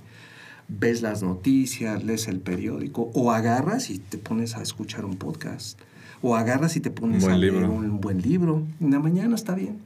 [0.69, 5.80] Ves las noticias, lees el periódico, o agarras y te pones a escuchar un podcast,
[6.21, 7.71] o agarras y te pones a leer libro.
[7.71, 8.63] un buen libro.
[8.80, 9.77] En la mañana está bien.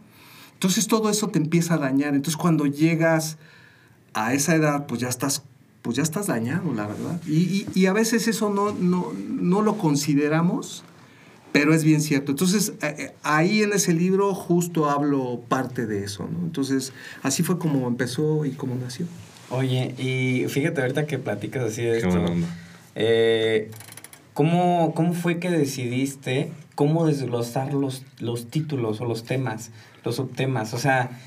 [0.53, 2.13] Entonces todo eso te empieza a dañar.
[2.13, 3.37] Entonces cuando llegas
[4.13, 5.43] a esa edad, pues ya estás,
[5.81, 7.19] pues ya estás dañado, la verdad.
[7.27, 10.83] Y, y- y a veces eso no, no, no lo consideramos,
[11.51, 12.31] pero es bien cierto.
[12.31, 16.39] Entonces eh, eh, ahí en ese libro justo hablo parte de eso, ¿no?
[16.45, 19.05] Entonces así fue como empezó y como nació.
[19.49, 22.23] Oye, y fíjate ahorita que platicas así de Qué esto.
[22.23, 22.47] onda.
[22.95, 23.69] eh,
[24.33, 29.71] ¿cómo, ¿Cómo fue que decidiste cómo desglosar los, los títulos o los temas,
[30.05, 30.73] los subtemas?
[30.73, 31.19] O sea,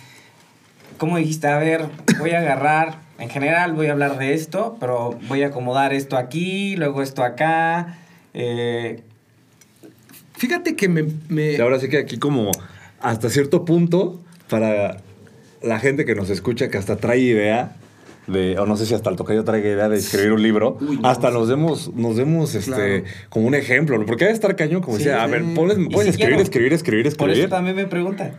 [0.96, 1.48] ¿cómo dijiste?
[1.48, 1.88] A ver,
[2.18, 6.16] voy a agarrar, en general voy a hablar de esto, pero voy a acomodar esto
[6.16, 7.98] aquí, luego esto acá.
[8.34, 9.02] eh,
[10.36, 11.04] Fíjate que me...
[11.28, 12.50] me- ahora sí que aquí como
[13.00, 14.96] hasta cierto punto, para
[15.62, 17.76] la gente que nos escucha, que hasta trae idea,
[18.26, 20.98] de, o no sé si hasta el tocayo traiga idea de escribir un libro, Uy,
[20.98, 21.34] no, hasta sí.
[21.34, 22.72] nos demos, nos demos este,
[23.02, 23.04] Claro.
[23.28, 24.06] como un ejemplo, ¿no?
[24.06, 25.32] porque debe estar cañón, como Sí, decía, a sí.
[25.32, 26.40] ver, ponles- si escribir, quiero.
[26.42, 27.50] escribir, escribir, por eso escribir.
[27.50, 28.32] también me preguntan.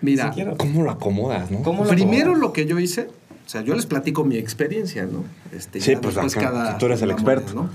[0.00, 0.44] Mira, Si.
[0.56, 1.62] ¿Cómo lo acomodas, no?
[1.62, 2.40] ¿Cómo lo Primero acomodas?
[2.40, 3.08] lo que yo hice,
[3.52, 5.24] sea, yo les platico mi experiencia, ¿no?
[5.54, 7.52] Este, Sí, pues, acá, tú eres el experto.
[7.54, 7.70] ¿no?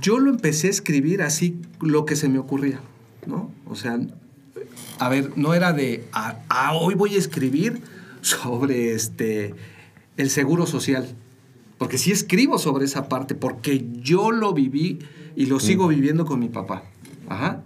[0.00, 2.80] Yo lo empecé a escribir así lo que se me ocurría,
[3.24, 3.52] ¿no?
[3.66, 4.00] O sea,
[4.98, 7.82] a ver, no era de, ah, ah, hoy voy a escribir
[8.20, 9.54] sobre este,
[10.16, 11.06] el seguro social.
[11.78, 14.98] Porque sí escribo sobre esa parte, porque yo lo viví
[15.36, 16.82] y lo sigo viviendo con mi papá.
[17.28, 17.62] Ajá.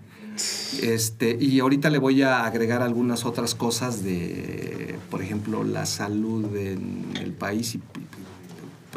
[0.82, 6.56] Este, y ahorita le voy a agregar algunas otras cosas de, por ejemplo, la salud
[6.56, 7.82] en el país y,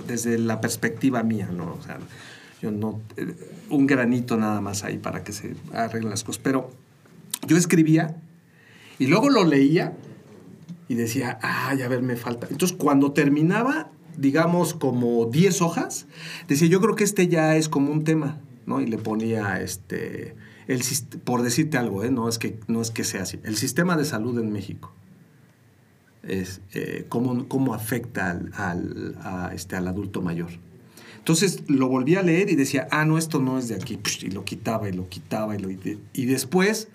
[0.08, 1.76] desde la perspectiva mía, ¿no?
[1.80, 2.00] O sea,
[2.62, 3.34] yo no, eh,
[3.70, 6.42] un granito nada más ahí para que se arreglen las cosas.
[6.44, 6.72] Pero
[7.48, 8.16] yo escribía
[9.00, 9.94] y luego lo leía
[10.88, 12.48] y decía, ay, a ver, me falta.
[12.50, 16.08] Entonces, cuando terminaba, digamos, como 10 hojas,
[16.48, 18.82] decía, yo creo que este ya es como un tema, ¿no?
[18.82, 20.36] Y le ponía, este,
[20.68, 20.82] el,
[21.24, 22.12] por decirte algo, ¿eh?
[22.12, 23.40] No es, que, no es que sea así.
[23.44, 24.92] El sistema de salud en México.
[26.28, 28.52] Eh, cómo, cómo afecta al,
[29.22, 30.50] al, este, al adulto mayor.
[31.20, 34.00] Entonces lo volví a leer y decía, ah, no, esto no es de aquí.
[34.22, 36.88] Y lo quitaba y lo quitaba y después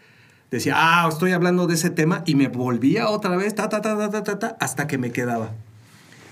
[0.51, 3.97] decía, ah, estoy hablando de ese tema y me volvía otra vez, ta, ta, ta,
[3.97, 5.53] ta, ta, ta, ta, hasta que me quedaba.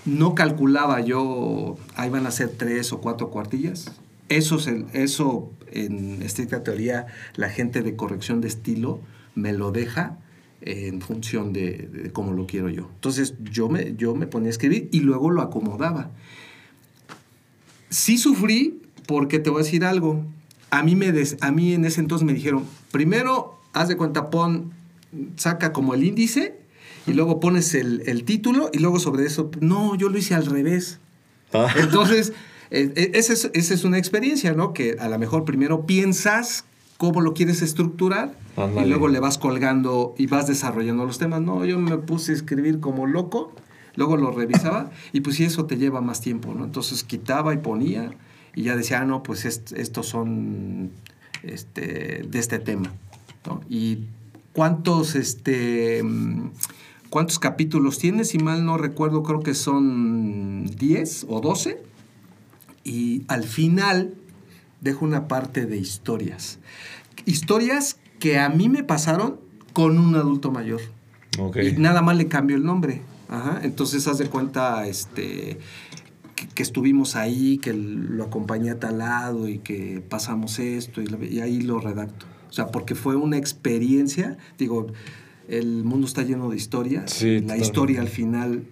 [0.05, 3.93] No calculaba yo, ahí van a ser tres o cuatro cuartillas.
[4.29, 9.01] Eso en estricta teoría, la gente de corrección de estilo
[9.35, 10.19] me lo deja
[10.61, 12.89] en función de, de cómo lo quiero yo.
[12.95, 16.11] Entonces yo me, yo me ponía a escribir y luego lo acomodaba.
[17.91, 20.25] Sí sufrí porque te voy a decir algo.
[20.71, 24.31] A mí, me des- a mí en ese entonces me dijeron, primero, haz de cuenta,
[24.31, 24.73] pon,
[25.37, 26.59] saca como el índice
[27.07, 30.45] y luego pones el, el título y luego sobre eso, no, yo lo hice al
[30.45, 30.99] revés.
[31.55, 31.73] Ah.
[31.81, 32.35] Entonces,
[32.71, 34.73] eh, eh, esa es, esa es una experiencia, ¿no?
[34.73, 36.65] Que a lo mejor primero piensas
[36.97, 38.37] cómo lo quieres estructurar
[38.85, 41.41] y luego le vas colgando y vas desarrollando los temas.
[41.41, 43.53] No, yo me puse a escribir como loco,
[43.95, 46.65] luego lo revisaba y pues sí, eso te lleva más tiempo, ¿no?
[46.65, 48.11] Entonces quitaba y ponía
[48.55, 50.91] y ya decía, ah, no, pues est- estos son
[51.45, 52.93] este, de este tema,
[53.47, 53.61] ¿no?
[53.71, 54.01] Y
[54.53, 56.51] cuántos, este, mm,
[57.11, 61.81] cuántos capítulos tienes, si mal no recuerdo, creo que son 10 o 12
[62.89, 64.15] y al final
[64.81, 66.59] dejo una parte de historias.
[67.27, 69.39] Historias que a mí me pasaron
[69.75, 70.81] con un adulto mayor.
[71.63, 73.03] Y nada más le cambio el nombre.
[73.29, 73.61] Ajá.
[73.63, 75.59] Entonces, haz de cuenta este,
[76.55, 81.61] que, estuvimos ahí, que lo acompañé a tal lado y que pasamos esto y, ahí
[81.61, 82.27] lo redacto.
[82.49, 84.87] O sea, porque fue una experiencia, digo,
[85.49, 87.11] el mundo está lleno de historias.
[87.11, 88.65] Sí, la historia al final.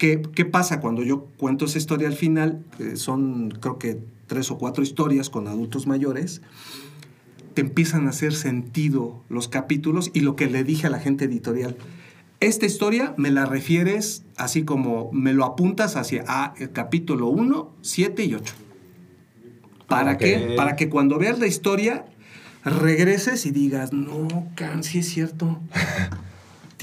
[0.00, 2.64] ¿Qué, qué pasa cuando yo cuento esa historia al final?
[2.78, 6.40] Eh, son, creo que, tres o cuatro historias con adultos mayores
[7.52, 11.26] te empiezan a hacer sentido los capítulos y lo que le dije a la gente
[11.26, 11.76] editorial.
[12.38, 17.70] Esta historia me la refieres así como me lo apuntas hacia ah, el capítulo 1,
[17.82, 18.54] 7 y 8.
[19.86, 20.18] ¿Para Ok.
[20.18, 20.54] qué?
[20.56, 22.06] Para que cuando veas la historia
[22.64, 25.60] regreses y digas, no, Can, sí es cierto.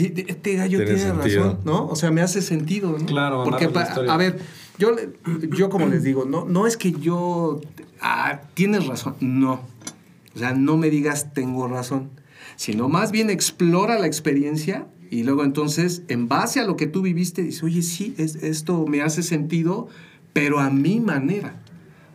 [0.06, 1.88] Este gallo Tiene razón, ¿no?
[1.88, 3.06] O sea, me hace sentido, ¿no?
[3.06, 4.40] Claro, Porque, pa- a ver,
[4.78, 4.92] yo,
[5.56, 7.62] yo como les digo, no, no es que yo,
[8.02, 9.62] ah, tienes razón, no.
[10.36, 12.12] O sea, no me digas tengo razón,
[12.56, 17.02] sino más bien explora la experiencia y luego entonces, en base a lo que tú
[17.02, 19.88] viviste, dices, oye, sí, es, esto me hace sentido,
[20.34, 21.56] pero a mi manera,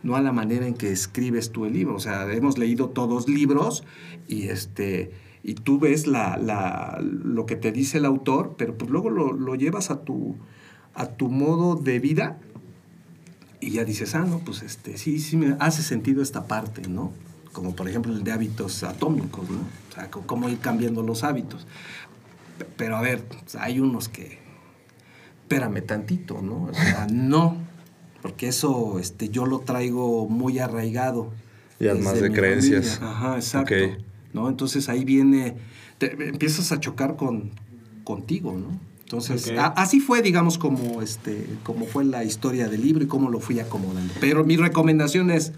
[0.03, 1.95] no a la manera en que escribes tú el libro.
[1.95, 3.83] O sea, hemos leído todos libros
[4.27, 5.11] y este
[5.43, 9.33] y tú ves la, la- lo que te dice el autor, pero pues luego lo,
[9.33, 10.35] lo llevas a tu,
[10.93, 12.37] a tu modo de vida
[13.59, 17.11] y ya dices, ah, no, pues este, sí, sí me hace sentido esta parte, ¿no?
[17.51, 19.59] Como por ejemplo el de hábitos atómicos, ¿no?
[19.59, 21.67] O sea, cómo ir cambiando los hábitos.
[22.77, 24.39] Pero a ver, sea, hay unos que,
[25.43, 26.63] espérame tantito, ¿no?
[26.63, 27.57] O sea, no,
[28.21, 31.31] porque eso este, yo lo traigo muy arraigado.
[31.79, 32.97] Ya es más de creencias.
[32.99, 33.11] familia.
[33.11, 33.73] Ajá, exacto.
[33.75, 33.99] Ok.
[34.33, 34.49] ¿No?
[34.49, 35.55] Entonces ahí viene,
[35.97, 37.51] te- empiezas a chocar con,
[38.03, 38.79] contigo, ¿no?
[39.03, 43.29] Entonces, a- así fue, digamos, como, este, como fue la historia del libro y cómo
[43.29, 44.11] lo fui acomodando.
[44.19, 45.51] Pero mi recomendación es,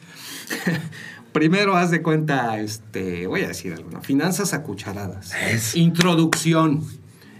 [1.32, 4.02] primero haz de cuenta, este, voy a decir algo, ¿no?
[4.02, 5.32] Finanzas a cucharadas.
[5.76, 6.84] Introducción.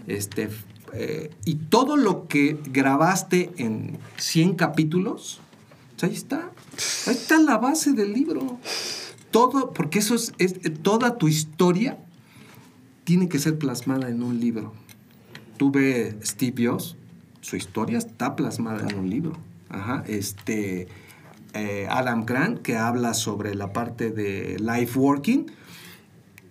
[0.06, 0.48] Este,
[0.94, 5.40] eh, y todo lo que grabaste en 100 capítulos,
[5.98, 6.50] pues ahí está.
[7.06, 8.58] Ahí está la base del libro.
[9.36, 11.98] Todo, porque eso es, es- toda tu historia
[13.04, 14.72] tiene que ser plasmada en un libro.
[15.58, 16.96] Tú ves Steve Jobs,
[17.42, 19.32] su historia está plasmada en un libro.
[19.68, 20.88] Ajá, este,
[21.52, 25.46] eh, Adam Grant, que habla sobre la parte de life working,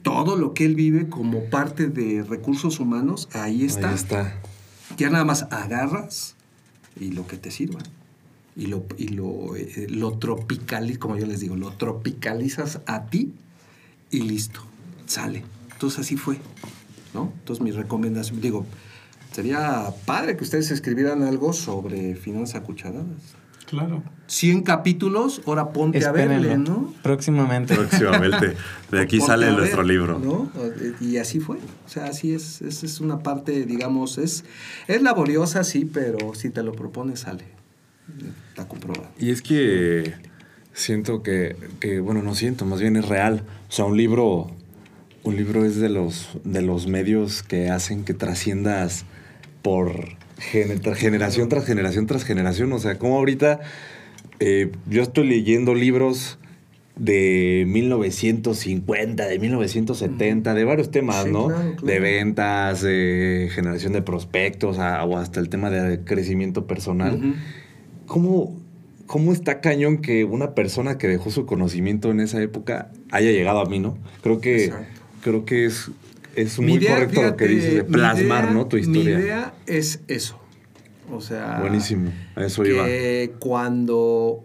[0.03, 3.89] todo lo que él vive como parte de recursos humanos, ahí está.
[3.89, 4.41] Ahí está.
[4.97, 6.35] Ya nada más agarras
[6.99, 7.79] y lo que te sirva.
[8.55, 13.33] Y lo, y lo, eh, lo tropicalizas, como yo les digo, lo tropicalizas a ti
[14.11, 14.61] y listo,
[15.05, 15.43] sale.
[15.73, 16.37] Entonces así fue,
[17.13, 17.33] ¿no?
[17.39, 18.65] Entonces mi recomendación, digo,
[19.33, 23.35] sería padre que ustedes escribieran algo sobre finanzas cucharadas.
[23.65, 24.03] Claro.
[24.27, 26.57] 100 capítulos, ahora ponte a verle.
[26.57, 26.93] ¿no?
[27.01, 27.75] Próximamente.
[27.75, 28.55] Próximamente.
[28.91, 30.19] De aquí Ponte sale nuestro libro.
[30.19, 30.49] ¿no?
[31.01, 31.57] Y así fue.
[31.57, 32.61] O sea, así es.
[32.61, 34.45] Es, es una parte, digamos, es,
[34.87, 37.43] es laboriosa, sí, pero si te lo propones, sale.
[38.49, 39.07] Está comprobado.
[39.19, 40.13] Y es que
[40.73, 43.43] siento que, que, bueno, no siento, más bien es real.
[43.69, 44.47] O sea, un libro,
[45.23, 49.05] un libro es de los, de los medios que hacen que trasciendas
[49.61, 50.09] por
[50.53, 52.71] gener- generación tras generación tras generación.
[52.73, 53.59] O sea, como ahorita
[54.39, 56.37] eh, yo estoy leyendo libros
[56.97, 61.47] de 1950, de 1970, de varios temas, Sí, ¿no?
[61.47, 61.85] claro, claro.
[61.87, 67.35] De ventas, de generación de prospectos, a- o hasta el tema de crecimiento personal.
[68.07, 68.55] ¿Cómo,
[69.07, 73.59] ¿Cómo está cañón que una persona que dejó su conocimiento en esa época haya llegado
[73.59, 73.97] a mí, no?
[74.23, 75.01] Creo que, Exacto.
[75.21, 75.91] creo que es,
[76.35, 78.67] es muy idea, correcto lo que fíjate, dices de plasmar, idea- ¿no?
[78.67, 79.17] Tu historia.
[79.17, 80.39] Mi idea es eso.
[81.11, 81.59] O sea.
[81.59, 82.11] Buenísimo.
[82.35, 82.83] A eso iba.
[82.85, 84.43] que cuando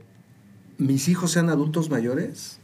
[0.78, 2.58] mis hijos sean adultos mayores,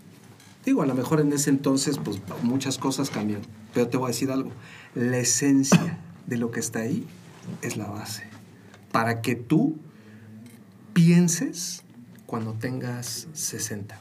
[0.66, 3.40] digo, a lo mejor en ese entonces, pues muchas cosas cambian.
[3.72, 4.50] Pero te voy a decir algo.
[4.94, 7.06] La esencia de lo que está ahí
[7.62, 8.24] es la base.
[8.92, 9.76] Para que tú
[10.96, 11.82] pienses
[12.24, 13.98] cuando tengas 60,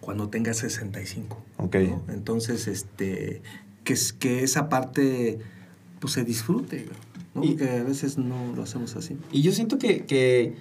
[0.00, 1.36] cuando tengas 65.
[1.58, 1.76] Ok.
[1.76, 2.02] ¿no?
[2.08, 3.42] Entonces, este,
[3.84, 5.38] que, que esa parte
[6.00, 6.86] pues se disfrute,
[7.34, 7.44] ¿no?
[7.44, 9.18] Y- Porque a veces no lo hacemos así.
[9.30, 10.54] Y yo siento que, que,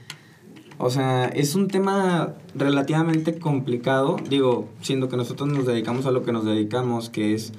[0.77, 6.23] o sea, es un tema relativamente complicado, digo, siendo que nosotros nos dedicamos a lo
[6.23, 7.53] que nos dedicamos, que es,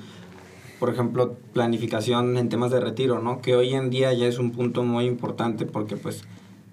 [0.78, 3.40] por ejemplo, planificación en temas de retiro, ¿no?
[3.40, 6.24] Que hoy en día ya es un punto muy importante porque pues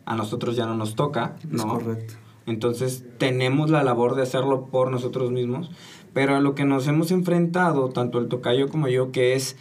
[0.08, 1.68] a nosotros ya no nos toca, Es ¿no?
[1.68, 2.16] correcto.
[2.46, 5.70] Entonces tenemos la labor de hacerlo por nosotros mismos,
[6.14, 9.58] pero a lo que nos hemos enfrentado, tanto el tocayo como yo, que es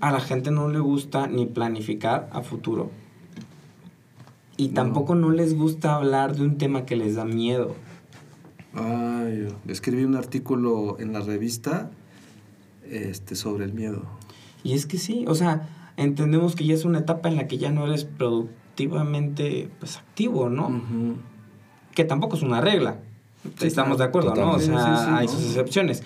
[0.00, 2.90] a la gente no le gusta ni planificar a futuro.
[4.56, 7.74] Y tampoco no les gusta hablar de un tema que les da miedo.
[8.72, 11.90] Ay, escribí un artículo en la revista
[12.90, 14.02] este, sobre el miedo.
[14.62, 15.68] Y es que sí, o sea,
[15.98, 18.04] entendemos que ya es una etapa en la que ya no eres
[18.74, 20.80] productivamente pues, activo, ¿no?
[21.94, 22.98] Que tampoco es una regla.
[23.58, 24.52] Sí, Estamos de acuerdo, ¿no?
[24.52, 25.00] O sea, totalmente.
[25.00, 25.32] Sí, sí, hay no.
[25.32, 26.02] sus excepciones.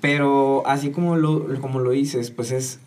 [0.00, 2.80] Pero así como lo, como lo dices, pues es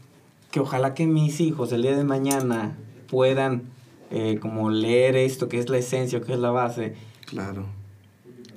[0.51, 2.75] que ojalá que mis hijos el día de mañana
[3.07, 3.63] puedan
[4.11, 6.95] eh, como leer esto, que es la esencia, que es la base.
[7.25, 7.65] Claro.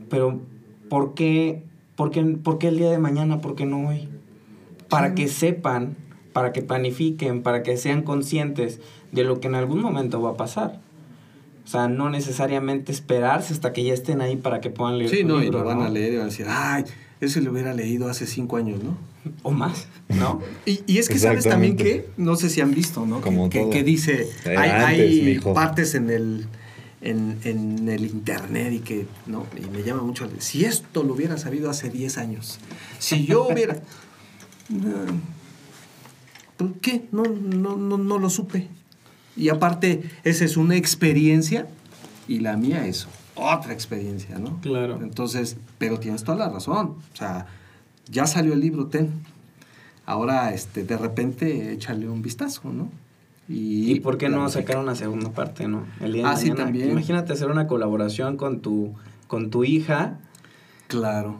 [0.09, 0.41] Pero,
[0.89, 1.63] ¿por qué,
[1.97, 3.41] por qué, por qué el día de mañana?
[3.41, 4.09] ¿Por qué no hoy?
[4.89, 5.97] Para que sepan,
[6.33, 8.81] para que planifiquen, para que sean conscientes
[9.13, 10.81] de lo que en algún momento va a pasar.
[11.65, 15.25] O sea, no necesariamente esperarse hasta que ya estén ahí para que puedan leer Sí,
[15.25, 15.85] no, y lo van ¿no?
[15.85, 16.85] a leer y van a decir, ay,
[17.21, 18.97] eso lo hubiera leído hace cinco años, ¿no?
[19.43, 20.41] O más, ¿no?
[20.67, 23.21] Y, y es que sabes también que, no sé si han visto, ¿no?
[23.21, 23.71] Como que, que- todo.
[23.71, 26.47] que dice, Era hay, antes, hay partes en el,
[27.03, 29.47] en, en el internet y que, ¿no?
[29.57, 32.59] Y me llama mucho, la- si esto lo hubiera sabido hace 10 años,
[32.99, 33.81] si yo hubiera...
[34.71, 34.81] No,
[36.57, 37.07] ¿Por qué?
[37.13, 38.69] No, no, no, no lo supe.
[39.41, 41.67] Y aparte, esa es una experiencia
[42.29, 44.61] y la mía es otra experiencia, ¿no?
[44.61, 45.01] Claro.
[45.03, 46.97] Entonces, pero tienes toda la razón.
[47.13, 47.47] O sea,
[48.11, 49.11] ya salió el libro, ten.
[50.05, 52.91] Ahora, este, de repente, échale un vistazo, ¿no?
[53.49, 55.85] ¿Y por qué no sacar una segunda parte, no?
[56.01, 56.91] El día de Ah, sí, también.
[56.91, 58.95] Imagínate hacer una colaboración con tu,
[59.27, 60.19] con tu hija
[60.87, 61.39] Claro.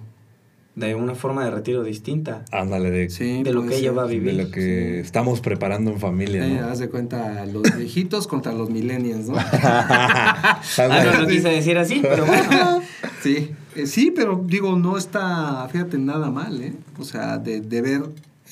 [0.77, 2.45] De una forma de retiro distinta.
[2.53, 4.35] Ándale, de, Sí, De lo que ella va a de vivir.
[4.35, 6.69] lo que estamos preparando en familia, Eh, ¿no?
[6.69, 9.35] haz de cuenta, los viejitos contra los millennials, ¿no?
[9.39, 12.83] Ah, no lo quise decir así, pero bueno.
[13.23, 16.73] Sí, eh, sí, pero digo, no está, fíjate, nada mal, ¿eh?
[16.99, 18.03] O sea, de, de ver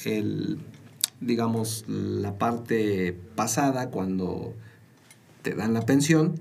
[0.04, 0.58] el,
[1.22, 4.52] digamos, la parte pasada cuando
[5.40, 6.34] te dan la pensión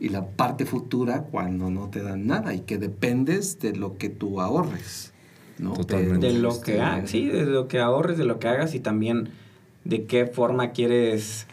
[0.00, 4.08] y la parte futura cuando no te dan nada y que dependes de lo que
[4.08, 5.12] tú ahorres,
[5.58, 5.72] ¿no?
[5.72, 6.28] Totalmente.
[6.28, 8.80] De lo este, que hagas, sí, de lo que ahorres, de lo que hagas y
[8.80, 9.30] también
[9.84, 11.46] de qué forma quieres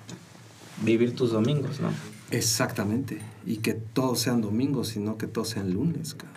[0.83, 1.89] vivir tus domingos, ¿no?
[2.31, 3.19] Exactamente.
[3.45, 6.35] Y que todos sean domingos y no que todos sean lunes, cabrón.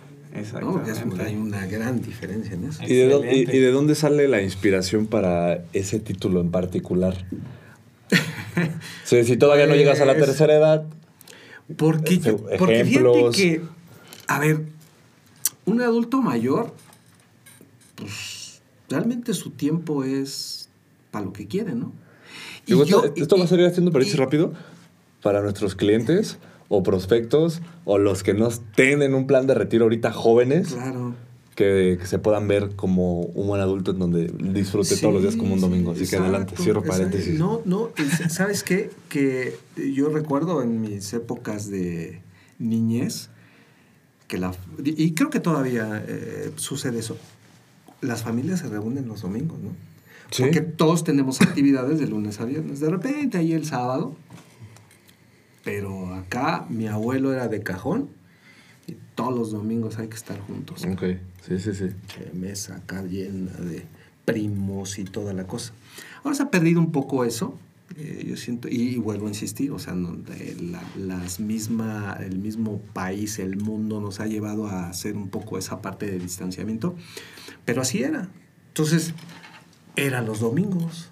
[0.66, 0.72] ¿no?
[0.72, 1.24] Porque es- Exactamente.
[1.24, 2.82] hay una gran diferencia en eso.
[2.84, 3.56] ¿Y de, dó- y- Excelente.
[3.56, 7.16] y de dónde sale la inspiración para ese título en particular?
[9.04, 10.84] Si todavía no llegas a la tercera edad,
[11.76, 13.62] Porque, Ej- porque fíjate que,
[14.26, 14.64] a ver,
[15.66, 16.74] un adulto mayor,
[17.94, 20.68] pues realmente su tiempo es
[21.10, 21.92] para lo que quiere, ¿no?
[22.66, 24.52] Y yo- esto, esto va a salir haciendo y- rápido
[25.22, 26.38] para nuestros clientes
[26.68, 31.14] o prospectos o los que no estén en un plan de retiro ahorita jóvenes Claro.
[31.58, 35.34] Que, que se puedan ver como un buen adulto en donde disfrute todos los días
[35.34, 35.90] como un domingo.
[35.90, 37.02] Así que adelante, cierro exacto.
[37.02, 37.36] paréntesis.
[37.36, 38.90] No, no, es- ¿sabes qué?
[39.08, 42.22] Que yo recuerdo en mis épocas de,
[42.60, 43.30] niñez,
[44.28, 44.54] que la,
[44.84, 47.16] y creo que todavía eh, sucede eso.
[48.02, 49.70] Las familias se reúnen los domingos, ¿no?
[50.30, 50.44] Sí.
[50.44, 52.78] Porque todos tenemos actividades de lunes a viernes.
[52.78, 54.14] De repente ahí el sábado.
[55.64, 58.10] Pero acá mi abuelo era de cajón
[58.88, 60.84] y todos los domingos hay que estar juntos.
[60.84, 61.02] Ok,
[61.46, 61.86] sí, sí, sí.
[62.32, 63.84] Mesa acá llena de
[64.24, 65.72] primos y toda la cosa.
[66.24, 67.58] Ahora se ha perdido un poco eso.
[67.96, 72.38] eh, yo siento, y, vuelvo a insistir, o sea, no, de la- las misma, el
[72.38, 76.94] mismo país, el mundo nos ha llevado a hacer un poco esa parte de distanciamiento,
[77.64, 78.28] pero así era.
[78.68, 79.14] Entonces,
[79.96, 81.08] eran los domingos.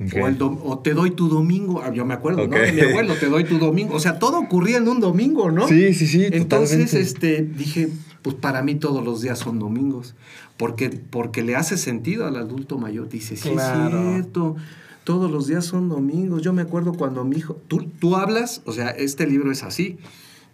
[0.00, 2.46] O, el dom- o te doy tu domingo, Ah, yo me acuerdo.
[2.48, 2.56] ¿no?
[2.56, 3.94] De mi abuelo, te doy tu domingo.
[3.94, 5.68] O sea, todo ocurría en un domingo, ¿no?
[5.68, 7.00] Sí, sí, sí, Entonces, totalmente.
[7.00, 7.88] este, dije,
[8.22, 10.14] pues para mí todos los días son domingos.
[10.56, 13.08] Porque, porque le hace sentido al adulto mayor.
[13.08, 13.98] Dice, sí, Claro.
[13.98, 14.56] es cierto.
[15.04, 16.42] Todos los días son domingos.
[16.42, 17.54] Yo me acuerdo cuando mi hijo.
[17.68, 19.98] Tú, tú hablas, o sea, este libro es así.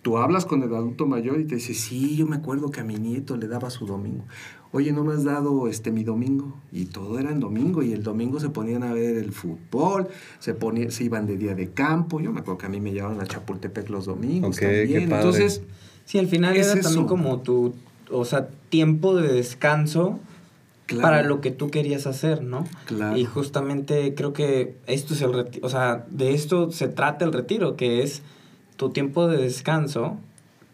[0.03, 2.85] Tú hablas con el adulto mayor y te dice, sí, yo me acuerdo que a
[2.85, 4.25] mi nieto le daba su domingo.
[4.73, 6.55] Oye, no me has dado este mi domingo.
[6.73, 7.83] Y todo era en domingo.
[7.83, 10.09] Y el domingo se ponían a ver el fútbol,
[10.39, 12.21] se, ponía, se iban de día de campo.
[12.21, 15.09] Yo me acuerdo que a mí me llevaban a Chapultepec los domingos Ok, qué también.
[15.09, 15.23] padre.
[15.25, 15.63] Entonces,
[16.05, 17.75] Sí, al final Es era también como tu,
[18.13, 20.21] o sea, tiempo de descanso
[20.87, 21.03] claro.
[21.03, 22.65] para lo que tú querías hacer, ¿no?
[22.87, 23.17] Claro.
[23.17, 27.33] Y justamente creo que esto es el retiro, o sea, de esto se trata el
[27.33, 28.23] retiro, que es
[28.77, 30.17] tu tiempo de descanso,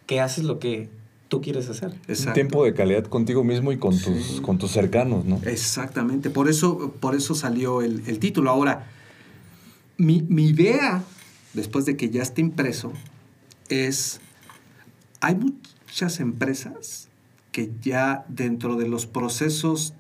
[0.06, 0.90] que haces lo que
[1.32, 1.88] tú quieres hacer.
[1.92, 2.34] Un Exacto.
[2.34, 4.04] tiempo de calidad contigo mismo y con, Sí.
[4.04, 5.40] tus, con tus cercanos, ¿no?
[5.46, 8.50] Exactamente, por eso, por eso salió el, el título.
[8.50, 8.86] Ahora,
[9.96, 11.02] mi, mi idea,
[11.54, 12.92] después de que ya esté impreso,
[13.70, 14.20] es,
[15.22, 17.08] hay muchas empresas
[17.50, 19.94] que ya dentro de los procesos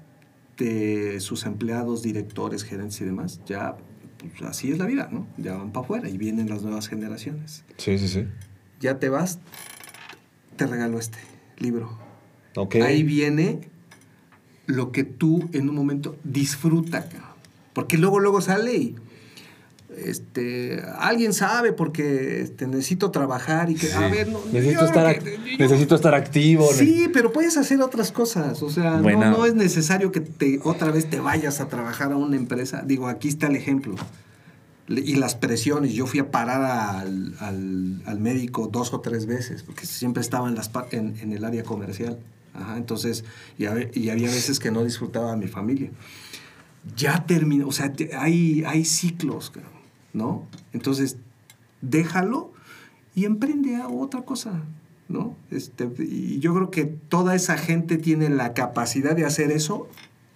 [0.58, 3.78] de sus empleados, directores, gerentes y demás, ya
[4.18, 5.26] pues, así es la vida, ¿no?
[5.38, 7.64] Ya van para afuera y vienen las nuevas generaciones.
[7.78, 8.26] Sí, sí, sí.
[8.80, 9.38] Ya te vas,
[10.64, 11.18] te regalo este
[11.58, 11.90] libro.
[12.56, 12.76] Ok.
[12.76, 13.68] Ahí viene
[14.66, 17.04] lo que tú en un momento disfruta,
[17.72, 18.94] porque luego luego sale y
[19.96, 23.92] este alguien sabe porque este, necesito trabajar y que Sí.
[23.94, 26.66] a ver no, necesito, estar, que- yo- necesito estar activo.
[26.72, 28.62] Sí, pero puedes hacer otras cosas.
[28.62, 32.36] O sea, no, es necesario que te otra vez te vayas a trabajar a una
[32.36, 32.82] empresa.
[32.86, 33.94] Digo, aquí está el ejemplo.
[34.88, 35.92] Y las presiones.
[35.94, 40.48] Yo fui a parar al, al- al médico dos o tres veces, porque siempre estaba
[40.48, 42.18] en, las, en, en el área comercial.
[42.54, 43.24] Ajá, entonces,
[43.58, 43.64] y,
[43.98, 45.90] y había veces que no disfrutaba a mi familia.
[46.96, 49.52] Ya terminó, o sea, te- hay, hay ciclos,
[50.12, 50.46] ¿no?
[50.72, 51.16] Entonces,
[51.80, 52.52] déjalo
[53.14, 54.62] y emprende a otra cosa,
[55.08, 55.36] ¿no?
[55.50, 59.88] Este, y yo creo que toda esa gente tiene la capacidad de hacer eso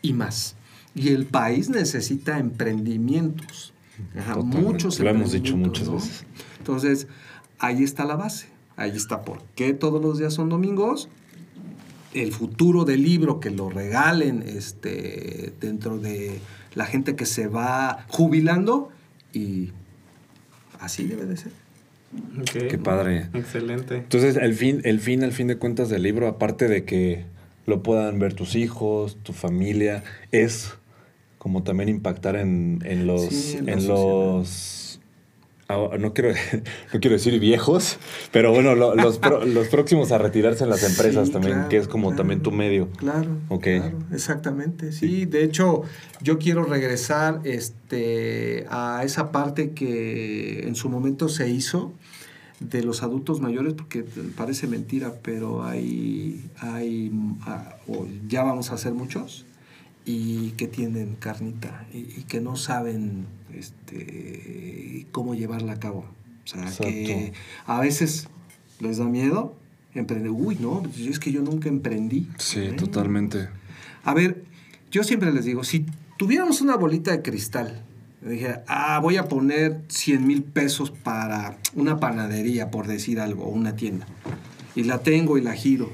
[0.02, 0.54] y más.
[0.94, 3.74] Y el país necesita emprendimientos.
[4.16, 4.60] Ajá, Totalmente.
[4.60, 5.94] muchos Lo hemos dicho muchas ¿no?
[5.94, 6.24] veces.
[6.58, 7.06] Entonces,
[7.58, 8.48] ahí está la base.
[8.76, 11.08] Ahí está por qué todos los días son domingos.
[12.12, 16.38] El futuro del libro, que lo regalen este, dentro de
[16.74, 18.90] la gente que se va jubilando.
[19.32, 19.70] Y
[20.80, 21.52] así debe de ser.
[22.52, 23.28] Qué padre.
[23.34, 23.96] Excelente.
[23.96, 27.24] Entonces, el fin, el fin, al fin de cuentas del libro, aparte de que
[27.66, 30.74] lo puedan ver tus hijos, tu familia, es
[31.46, 34.98] como también impactar en, en los, Sí, en los
[35.68, 36.30] ah, no quiero,
[36.92, 37.98] no quiero decir viejos,
[38.32, 41.68] pero bueno, lo- los, pro- los próximos a retirarse en las empresas Sí, también, claro,
[41.68, 42.88] que es como claro, también tu medio.
[42.96, 43.62] Claro, Ok.
[43.62, 44.90] claro, exactamente.
[44.90, 45.82] Sí, de hecho,
[46.20, 51.92] yo quiero regresar este, a esa parte que en su momento se hizo
[52.58, 54.02] de los adultos mayores, porque
[54.36, 57.76] parece mentira, pero hay, hay ah,
[58.26, 59.44] ya vamos a hacer muchos,
[60.06, 66.06] y que tienen carnita y, y que no saben este, cómo llevarla a cabo.
[66.44, 67.32] O sea, que
[67.66, 68.28] a veces
[68.78, 69.56] les da miedo
[69.94, 70.30] emprender.
[70.30, 72.28] Uy, no, pues es que yo nunca emprendí.
[72.38, 72.72] Sí, ¿Eh?
[72.72, 73.48] totalmente.
[74.04, 74.44] A ver,
[74.92, 75.86] yo siempre les digo, si
[76.18, 77.82] tuviéramos una bolita de cristal,
[78.22, 83.44] le dije, ah, voy a poner 100 mil pesos para una panadería, por decir algo,
[83.44, 84.06] o una tienda,
[84.74, 85.90] y la tengo y la giro,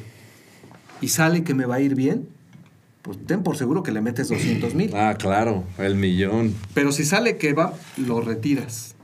[1.01, 2.29] y sale que me va a ir bien,
[3.03, 4.95] pues ten por seguro que le metes 200 mil.
[4.95, 6.55] Ah, claro, el millón.
[6.73, 8.95] Pero si sale que va, lo retiras.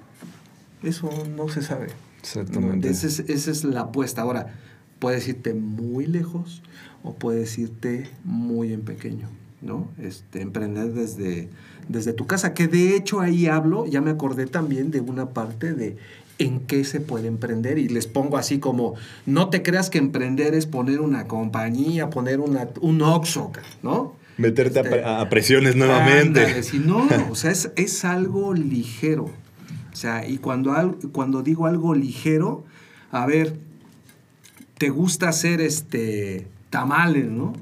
[0.83, 1.89] Eso no se sabe.
[2.21, 2.89] Exactamente.
[2.89, 4.23] No, esa, es, esa es la apuesta.
[4.23, 4.55] Ahora,
[5.01, 6.63] puedes irte muy lejos
[7.03, 9.29] o puedes irte muy en pequeño,
[9.63, 9.89] ¿no?
[9.99, 11.49] Este, emprender desde,
[11.89, 15.75] desde tu casa, que de hecho ahí hablo, ya me acordé también de una parte
[15.75, 15.97] de
[16.39, 18.95] en qué se puede emprender y les pongo así como,
[19.27, 24.15] no te creas que emprender es poner una compañía, poner una, un Oxxo, ¿no?
[24.37, 26.41] Meterte a Este, a, presiones nuevamente.
[26.41, 29.25] Ándale, sí, no, o sea, es, es algo ligero.
[29.93, 32.65] O sea, y cuando, cuando digo algo ligero,
[33.11, 33.57] a ver,
[34.79, 37.55] te gusta hacer este tamales, ¿no?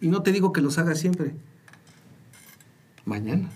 [0.00, 1.34] Y no te digo que los hagas siempre.
[3.04, 3.48] Mañana.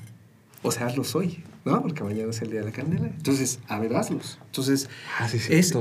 [0.63, 1.83] O sea, hazlos hoy, ¿no?
[1.83, 3.09] Porque mañana es el día de la candela.
[3.09, 4.39] Entonces, a ver, hazlos.
[4.47, 4.89] Entonces,
[5.19, 5.75] Ah, sí, es,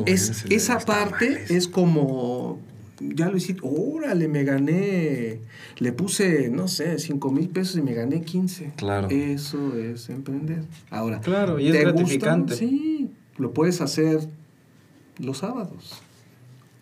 [0.49, 1.51] esa parte tamales.
[1.51, 2.59] es como,
[2.99, 5.39] ya lo hiciste, órale, me gané,
[5.77, 8.73] le puse, no sé, 5 mil pesos y me gané 15.
[8.75, 9.07] Claro.
[9.09, 10.63] Eso es emprender.
[10.89, 11.91] Ahora, Claro, y es ¿te gusta?
[11.93, 12.55] gratificante.
[12.55, 14.27] Sí, lo puedes hacer
[15.19, 16.01] los sábados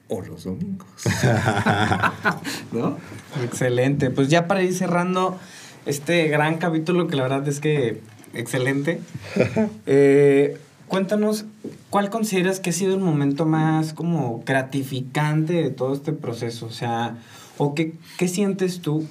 [0.07, 0.87] o los domingos.
[2.71, 2.97] ¿No?
[3.43, 4.09] Excelente.
[4.11, 5.37] Pues ya para ir cerrando
[5.85, 8.01] este gran capítulo, que la verdad es que
[8.33, 9.01] excelente.
[9.85, 10.57] Eh,
[10.87, 11.45] cuéntanos,
[11.89, 16.67] ¿cuál consideras que ha sido el momento más como gratificante de todo este proceso?
[16.67, 17.17] O sea,
[17.57, 19.05] ¿o qué, qué sientes tú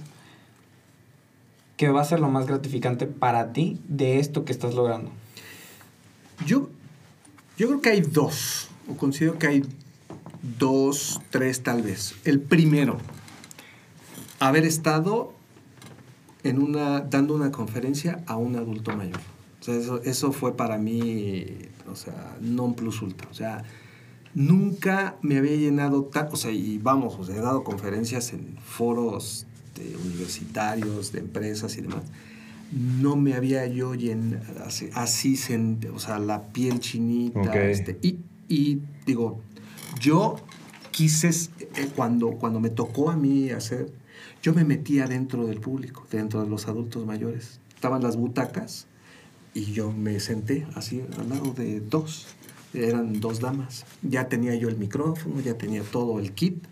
[1.76, 5.10] que va a ser lo más gratificante para ti de esto que estás logrando?
[6.46, 6.70] Yo,
[7.58, 9.62] yo creo que hay dos, o considero que hay
[10.58, 12.14] dos, tres tal vez.
[12.24, 12.98] El primero,
[14.40, 15.34] haber estado
[16.44, 19.20] en una, dando una conferencia a un adulto mayor.
[19.60, 21.44] O sea, eso, eso fue para mí,
[21.90, 23.28] o sea, non plus ultra.
[23.30, 23.62] O sea,
[24.34, 28.56] nunca me había llenado tan, o sea, y vamos, o sea, he dado conferencias en
[28.64, 32.02] foros de universitarios, de empresas y demás.
[32.72, 35.38] No me había yo llenado así, así
[35.94, 37.40] o sea, la piel chinita.
[37.40, 37.54] Ok.
[37.54, 38.18] este, y,
[38.48, 39.40] y digo,
[40.00, 40.36] yo
[40.90, 43.92] quise, eh, cuando, cuando me tocó a mí hacer,
[44.42, 47.60] yo me metía dentro del público, dentro de los adultos mayores.
[47.74, 48.86] Estaban las butacas
[49.54, 52.26] y yo me senté así al lado de dos.
[52.74, 53.84] Eran dos damas.
[54.02, 56.64] Ya tenía yo el micrófono, ya tenía todo el kit.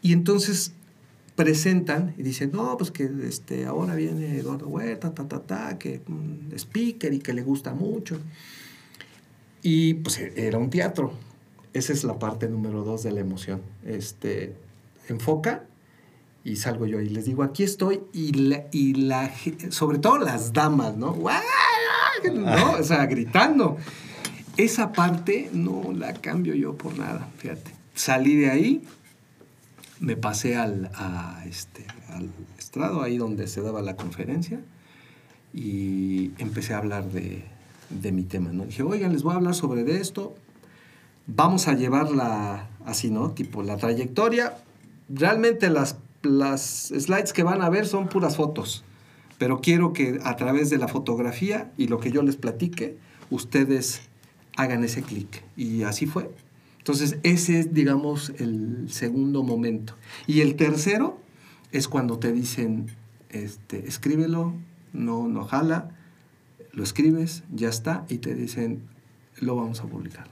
[0.00, 0.72] Y entonces
[1.36, 6.00] presentan y dicen, no, pues que este, ahora viene Eduardo Huerta, ta, ta, ta, que
[6.06, 8.18] mm, speaker y que le gusta mucho.
[9.62, 11.12] Y pues e- era un teatro.
[11.74, 13.62] Esa es la parte número dos de la emoción.
[13.84, 14.56] Este,
[15.08, 15.64] enfoca
[16.44, 18.00] y salgo yo y les digo, aquí estoy.
[18.12, 19.32] Y, la, y la,
[19.70, 21.12] sobre todo las damas, ¿no?
[21.12, 21.42] ¡Guau!
[22.34, 22.72] ¿No?
[22.72, 23.76] O sea, gritando.
[24.56, 27.72] Esa parte no la cambio yo por nada, fíjate.
[27.94, 28.82] Salí de ahí,
[29.98, 34.60] me pasé al, a este, al estrado, ahí donde se daba la conferencia,
[35.54, 37.44] y empecé a hablar de,
[37.88, 38.66] de mi tema, ¿no?
[38.66, 40.34] Dije, oigan, les voy a hablar sobre de esto,
[41.26, 43.30] vamos a llevarla así, ¿no?
[43.30, 44.58] Tipo, la trayectoria,
[45.08, 48.84] realmente las, las slides que van a ver son puras fotos,
[49.38, 52.96] pero quiero que a través de la fotografía y lo que yo les platique,
[53.30, 54.02] ustedes
[54.56, 55.42] hagan ese clic.
[55.56, 56.30] Y así fue.
[56.78, 59.94] Entonces, ese es, digamos, el segundo momento.
[60.26, 61.18] Y el tercero
[61.70, 62.86] es cuando te dicen,
[63.30, 64.54] este, escríbelo,
[64.92, 65.90] no, no jala,
[66.72, 68.82] lo escribes, ya está, y te dicen,
[69.40, 70.26] lo vamos a publicar.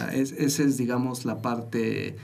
[0.00, 2.16] Ah, es, esa es, digamos, la parte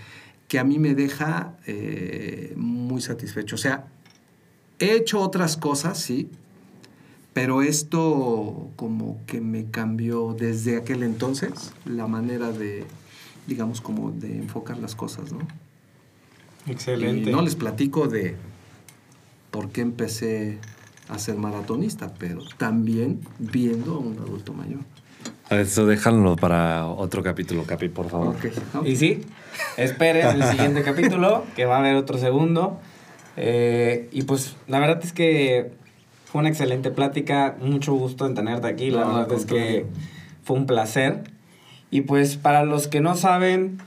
[0.49, 3.57] que a mí me deja eh, muy satisfecho.
[3.57, 3.87] O sea,
[4.79, 6.29] he hecho otras cosas, sí,
[7.33, 12.85] pero esto como que me cambió desde aquel entonces la manera de,
[13.47, 15.41] digamos, como de enfocar las cosas, ¿no?
[16.67, 17.31] Excelente.
[17.31, 18.37] Y no les platico de
[19.51, 20.59] por qué empecé
[21.09, 24.81] a ser maratonista, pero también viendo a un adulto mayor.
[25.51, 28.29] Eso déjalo para otro capítulo, Capi, por favor.
[28.37, 28.87] Ok, ok.
[28.87, 29.23] Y sí,
[29.77, 32.81] esperen el siguiente capítulo, que va a haber otro segundo.
[33.37, 35.73] Eh, y pues la verdad es que
[36.25, 39.87] fue una excelente plática, mucho gusto en tenerte aquí, la No, verdad es que
[40.45, 41.25] fue un placer.
[41.91, 43.79] Y pues para los que no saben,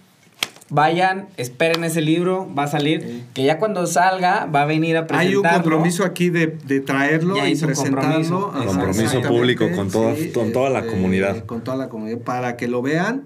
[0.69, 3.23] vayan, esperen ese libro, va a salir, Sí.
[3.33, 5.29] que ya cuando salga va a venir a presentarlo.
[5.29, 8.51] Hay un compromiso aquí de, de traerlo y presentarlo.
[8.51, 8.53] compromiso.
[8.65, 11.45] Compromiso público con toda- con toda la comunidad.
[11.45, 13.23] Con toda la comunidad, para que lo vean.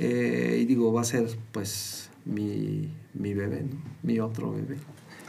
[0.00, 3.76] eh, y digo, va a ser pues mi, mi bebé, ¿no?
[4.02, 4.76] mi otro bebé.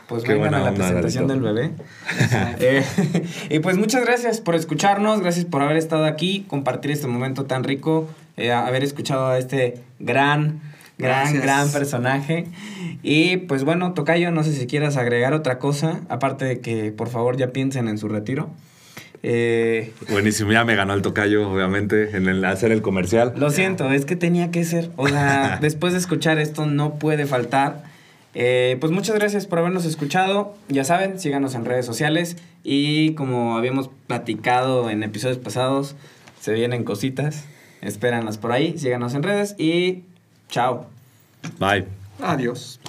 [0.08, 1.72] Pues Qué vengan a la onda, presentación del bebé.
[2.60, 2.84] Eh,
[3.50, 7.64] y pues muchas gracias por escucharnos, gracias por haber estado aquí, compartir este momento tan
[7.64, 10.62] rico, eh, haber escuchado a este gran,
[10.98, 11.44] gran, Gracias.
[11.44, 12.46] gran personaje.
[13.04, 17.10] Y pues bueno, Tocayo, no sé si quieras agregar otra cosa, aparte de que por
[17.10, 18.50] favor ya piensen en su retiro.
[19.28, 23.34] Eh, Buenísimo, ya me ganó el tocayo, obviamente, en el hacer el comercial.
[23.36, 24.92] lo siento, es que tenía que ser.
[24.98, 27.84] O sea, después de escuchar esto no puede faltar.
[28.36, 30.56] Eh, pues muchas gracias por habernos escuchado.
[30.68, 32.38] Ya saben, síganos en redes sociales.
[32.64, 35.96] Y como habíamos platicado en episodios pasados,
[36.40, 37.46] se vienen cositas.
[37.82, 38.78] Espéranlas por ahí.
[38.78, 40.04] Síganos en redes y
[40.50, 40.88] Ciao.
[41.60, 41.86] Bye.
[42.22, 42.80] Adios.